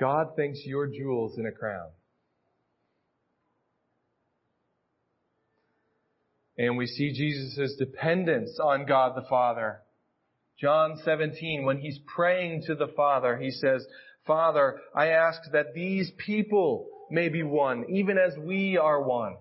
God 0.00 0.36
thinks 0.36 0.60
you're 0.64 0.88
jewels 0.88 1.38
in 1.38 1.46
a 1.46 1.52
crown. 1.52 1.88
And 6.58 6.76
we 6.76 6.86
see 6.86 7.12
Jesus' 7.12 7.76
dependence 7.76 8.58
on 8.62 8.86
God 8.86 9.16
the 9.16 9.26
Father. 9.28 9.80
John 10.58 10.96
17, 11.04 11.64
when 11.64 11.78
he's 11.78 11.98
praying 12.14 12.64
to 12.66 12.74
the 12.74 12.88
Father, 12.96 13.36
he 13.36 13.50
says, 13.50 13.86
Father, 14.26 14.80
I 14.94 15.08
ask 15.08 15.40
that 15.52 15.74
these 15.74 16.10
people 16.16 16.88
may 17.10 17.28
be 17.28 17.42
one, 17.42 17.84
even 17.90 18.18
as 18.18 18.36
we 18.38 18.78
are 18.78 19.02
one. 19.02 19.36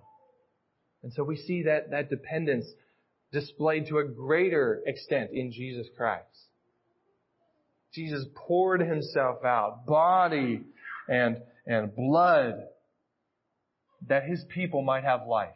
And 1.04 1.14
so 1.14 1.24
we 1.24 1.38
see 1.38 1.64
that, 1.64 1.92
that 1.92 2.10
dependence 2.10 2.66
displayed 3.36 3.88
to 3.88 3.98
a 3.98 4.06
greater 4.06 4.82
extent 4.86 5.32
in 5.34 5.52
Jesus 5.52 5.88
Christ. 5.98 6.24
Jesus 7.94 8.26
poured 8.34 8.80
himself 8.80 9.44
out, 9.44 9.86
body 9.86 10.62
and, 11.10 11.42
and 11.68 11.94
blood, 11.94 12.64
that 14.08 14.24
his 14.24 14.46
people 14.54 14.82
might 14.82 15.04
have 15.04 15.28
life. 15.28 15.50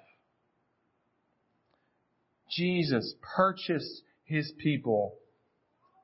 Jesus 2.52 3.16
purchased 3.36 4.02
his 4.26 4.52
people 4.58 5.16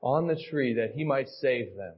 on 0.02 0.28
the 0.28 0.42
tree 0.50 0.74
that 0.74 0.92
he 0.94 1.04
might 1.04 1.28
save 1.28 1.76
them. 1.76 1.94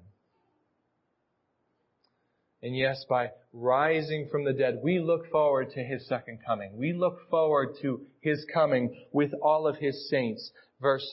And 2.62 2.76
yes, 2.76 3.04
by 3.08 3.30
rising 3.52 4.28
from 4.30 4.44
the 4.44 4.52
dead, 4.52 4.80
we 4.82 4.98
look 4.98 5.30
forward 5.30 5.70
to 5.74 5.84
his 5.84 6.06
second 6.08 6.40
coming. 6.44 6.76
We 6.76 6.92
look 6.92 7.28
forward 7.30 7.76
to 7.82 8.00
his 8.20 8.44
coming 8.52 9.06
with 9.12 9.32
all 9.42 9.68
of 9.68 9.76
his 9.76 10.08
saints. 10.10 10.50
Verse 10.80 11.06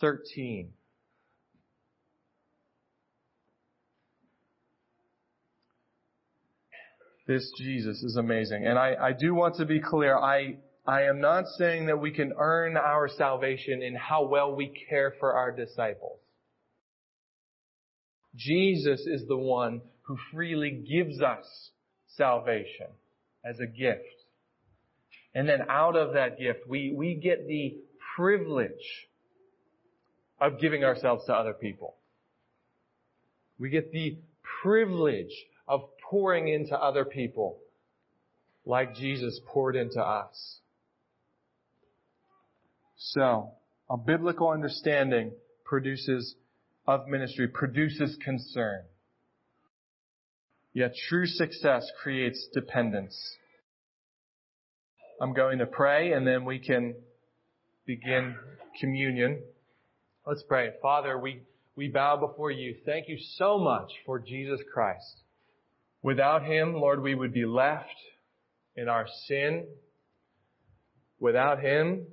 13. 0.00 0.72
This 7.26 7.50
Jesus 7.56 8.02
is 8.02 8.16
amazing. 8.16 8.66
And 8.66 8.78
I, 8.78 8.94
I 9.00 9.12
do 9.12 9.34
want 9.34 9.54
to 9.56 9.64
be 9.64 9.80
clear. 9.80 10.18
I, 10.18 10.56
I 10.86 11.04
am 11.04 11.20
not 11.20 11.44
saying 11.56 11.86
that 11.86 12.00
we 12.00 12.10
can 12.10 12.32
earn 12.36 12.76
our 12.76 13.08
salvation 13.08 13.80
in 13.82 13.94
how 13.94 14.26
well 14.26 14.54
we 14.54 14.74
care 14.90 15.14
for 15.18 15.32
our 15.32 15.52
disciples. 15.52 16.18
Jesus 18.34 19.06
is 19.06 19.26
the 19.28 19.36
one 19.36 19.82
who 20.12 20.18
freely 20.30 20.70
gives 20.70 21.22
us 21.22 21.70
salvation 22.16 22.88
as 23.42 23.58
a 23.60 23.66
gift. 23.66 24.00
And 25.34 25.48
then 25.48 25.60
out 25.70 25.96
of 25.96 26.12
that 26.12 26.38
gift, 26.38 26.68
we, 26.68 26.92
we 26.94 27.14
get 27.14 27.46
the 27.48 27.78
privilege 28.14 29.08
of 30.38 30.60
giving 30.60 30.84
ourselves 30.84 31.24
to 31.26 31.32
other 31.32 31.54
people. 31.54 31.94
We 33.58 33.70
get 33.70 33.90
the 33.90 34.18
privilege 34.62 35.32
of 35.66 35.80
pouring 36.10 36.48
into 36.48 36.76
other 36.76 37.06
people 37.06 37.56
like 38.66 38.94
Jesus 38.94 39.40
poured 39.46 39.76
into 39.76 40.00
us. 40.02 40.58
So, 42.98 43.52
a 43.88 43.96
biblical 43.96 44.50
understanding 44.50 45.32
produces 45.64 46.34
of 46.86 47.08
ministry 47.08 47.48
produces 47.48 48.18
concern. 48.22 48.82
Yet 50.74 50.94
true 51.08 51.26
success 51.26 51.84
creates 52.02 52.48
dependence. 52.54 53.16
I'm 55.20 55.34
going 55.34 55.58
to 55.58 55.66
pray 55.66 56.12
and 56.12 56.26
then 56.26 56.44
we 56.44 56.58
can 56.58 56.94
begin 57.86 58.34
communion. 58.80 59.42
Let's 60.26 60.42
pray. 60.48 60.70
Father, 60.80 61.18
we, 61.18 61.42
we 61.76 61.88
bow 61.88 62.16
before 62.16 62.50
you. 62.50 62.76
Thank 62.86 63.08
you 63.08 63.18
so 63.36 63.58
much 63.58 63.90
for 64.06 64.18
Jesus 64.18 64.60
Christ. 64.72 65.20
Without 66.02 66.44
Him, 66.44 66.74
Lord, 66.74 67.02
we 67.02 67.14
would 67.14 67.34
be 67.34 67.44
left 67.44 67.94
in 68.74 68.88
our 68.88 69.06
sin. 69.26 69.66
Without 71.20 71.60
Him, 71.60 72.06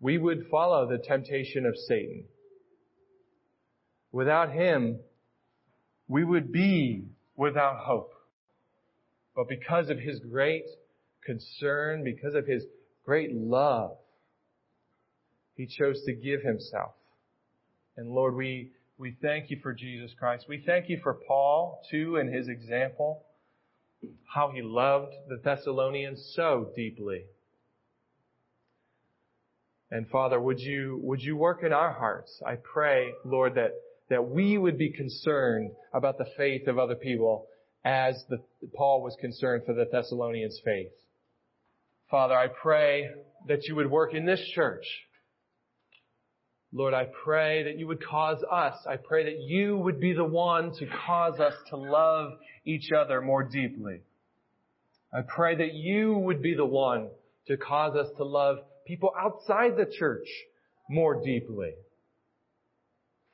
we 0.00 0.18
would 0.18 0.46
follow 0.50 0.88
the 0.88 0.98
temptation 0.98 1.66
of 1.66 1.76
Satan. 1.86 2.24
Without 4.10 4.50
Him, 4.52 4.98
we 6.08 6.24
would 6.24 6.52
be 6.52 7.04
without 7.38 7.78
hope. 7.78 8.12
But 9.34 9.48
because 9.48 9.88
of 9.88 9.98
His 9.98 10.20
great 10.20 10.66
concern, 11.24 12.04
because 12.04 12.34
of 12.34 12.46
His 12.46 12.64
great 13.06 13.32
love, 13.32 13.96
He 15.54 15.66
chose 15.66 16.02
to 16.04 16.12
give 16.12 16.42
Himself. 16.42 16.92
And 17.96 18.10
Lord, 18.10 18.34
we, 18.34 18.72
we 18.96 19.16
thank 19.22 19.50
you 19.50 19.58
for 19.62 19.72
Jesus 19.72 20.12
Christ. 20.18 20.46
We 20.48 20.62
thank 20.64 20.88
you 20.88 21.00
for 21.02 21.14
Paul, 21.14 21.82
too, 21.90 22.16
and 22.16 22.32
his 22.32 22.48
example, 22.48 23.24
how 24.32 24.50
he 24.54 24.62
loved 24.62 25.14
the 25.28 25.40
Thessalonians 25.42 26.32
so 26.36 26.70
deeply. 26.76 27.24
And 29.90 30.08
Father, 30.08 30.40
would 30.40 30.60
you, 30.60 31.00
would 31.02 31.22
you 31.22 31.36
work 31.36 31.64
in 31.64 31.72
our 31.72 31.92
hearts? 31.92 32.40
I 32.46 32.56
pray, 32.56 33.12
Lord, 33.24 33.54
that 33.56 33.72
that 34.10 34.28
we 34.28 34.56
would 34.56 34.78
be 34.78 34.90
concerned 34.90 35.72
about 35.92 36.18
the 36.18 36.26
faith 36.36 36.66
of 36.66 36.78
other 36.78 36.94
people 36.94 37.46
as 37.84 38.22
the, 38.28 38.38
Paul 38.74 39.02
was 39.02 39.16
concerned 39.20 39.62
for 39.66 39.74
the 39.74 39.86
Thessalonians' 39.90 40.60
faith. 40.64 40.92
Father, 42.10 42.34
I 42.34 42.48
pray 42.48 43.08
that 43.46 43.64
you 43.64 43.76
would 43.76 43.90
work 43.90 44.14
in 44.14 44.24
this 44.24 44.40
church. 44.54 44.84
Lord, 46.72 46.92
I 46.92 47.06
pray 47.24 47.64
that 47.64 47.78
you 47.78 47.86
would 47.86 48.04
cause 48.04 48.42
us, 48.50 48.74
I 48.86 48.96
pray 48.96 49.24
that 49.24 49.40
you 49.40 49.76
would 49.78 50.00
be 50.00 50.12
the 50.12 50.24
one 50.24 50.72
to 50.78 50.86
cause 51.06 51.40
us 51.40 51.54
to 51.70 51.76
love 51.76 52.32
each 52.66 52.90
other 52.92 53.22
more 53.22 53.42
deeply. 53.42 54.00
I 55.12 55.22
pray 55.26 55.56
that 55.56 55.72
you 55.72 56.14
would 56.14 56.42
be 56.42 56.54
the 56.54 56.66
one 56.66 57.08
to 57.46 57.56
cause 57.56 57.96
us 57.96 58.08
to 58.18 58.24
love 58.24 58.58
people 58.86 59.12
outside 59.18 59.76
the 59.76 59.90
church 59.98 60.26
more 60.90 61.22
deeply. 61.24 61.72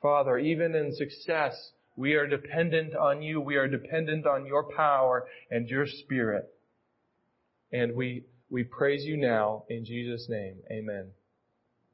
Father, 0.05 0.37
even 0.37 0.75
in 0.75 0.93
success, 0.93 1.71
we 1.95 2.13
are 2.13 2.27
dependent 2.27 2.95
on 2.95 3.23
you. 3.23 3.41
We 3.41 3.55
are 3.55 3.67
dependent 3.67 4.27
on 4.27 4.45
your 4.45 4.71
power 4.71 5.25
and 5.49 5.67
your 5.67 5.87
spirit. 5.87 6.47
And 7.71 7.95
we, 7.95 8.25
we 8.47 8.65
praise 8.65 9.03
you 9.03 9.17
now 9.17 9.63
in 9.67 9.83
Jesus' 9.83 10.27
name. 10.29 10.57
Amen. 10.71 11.07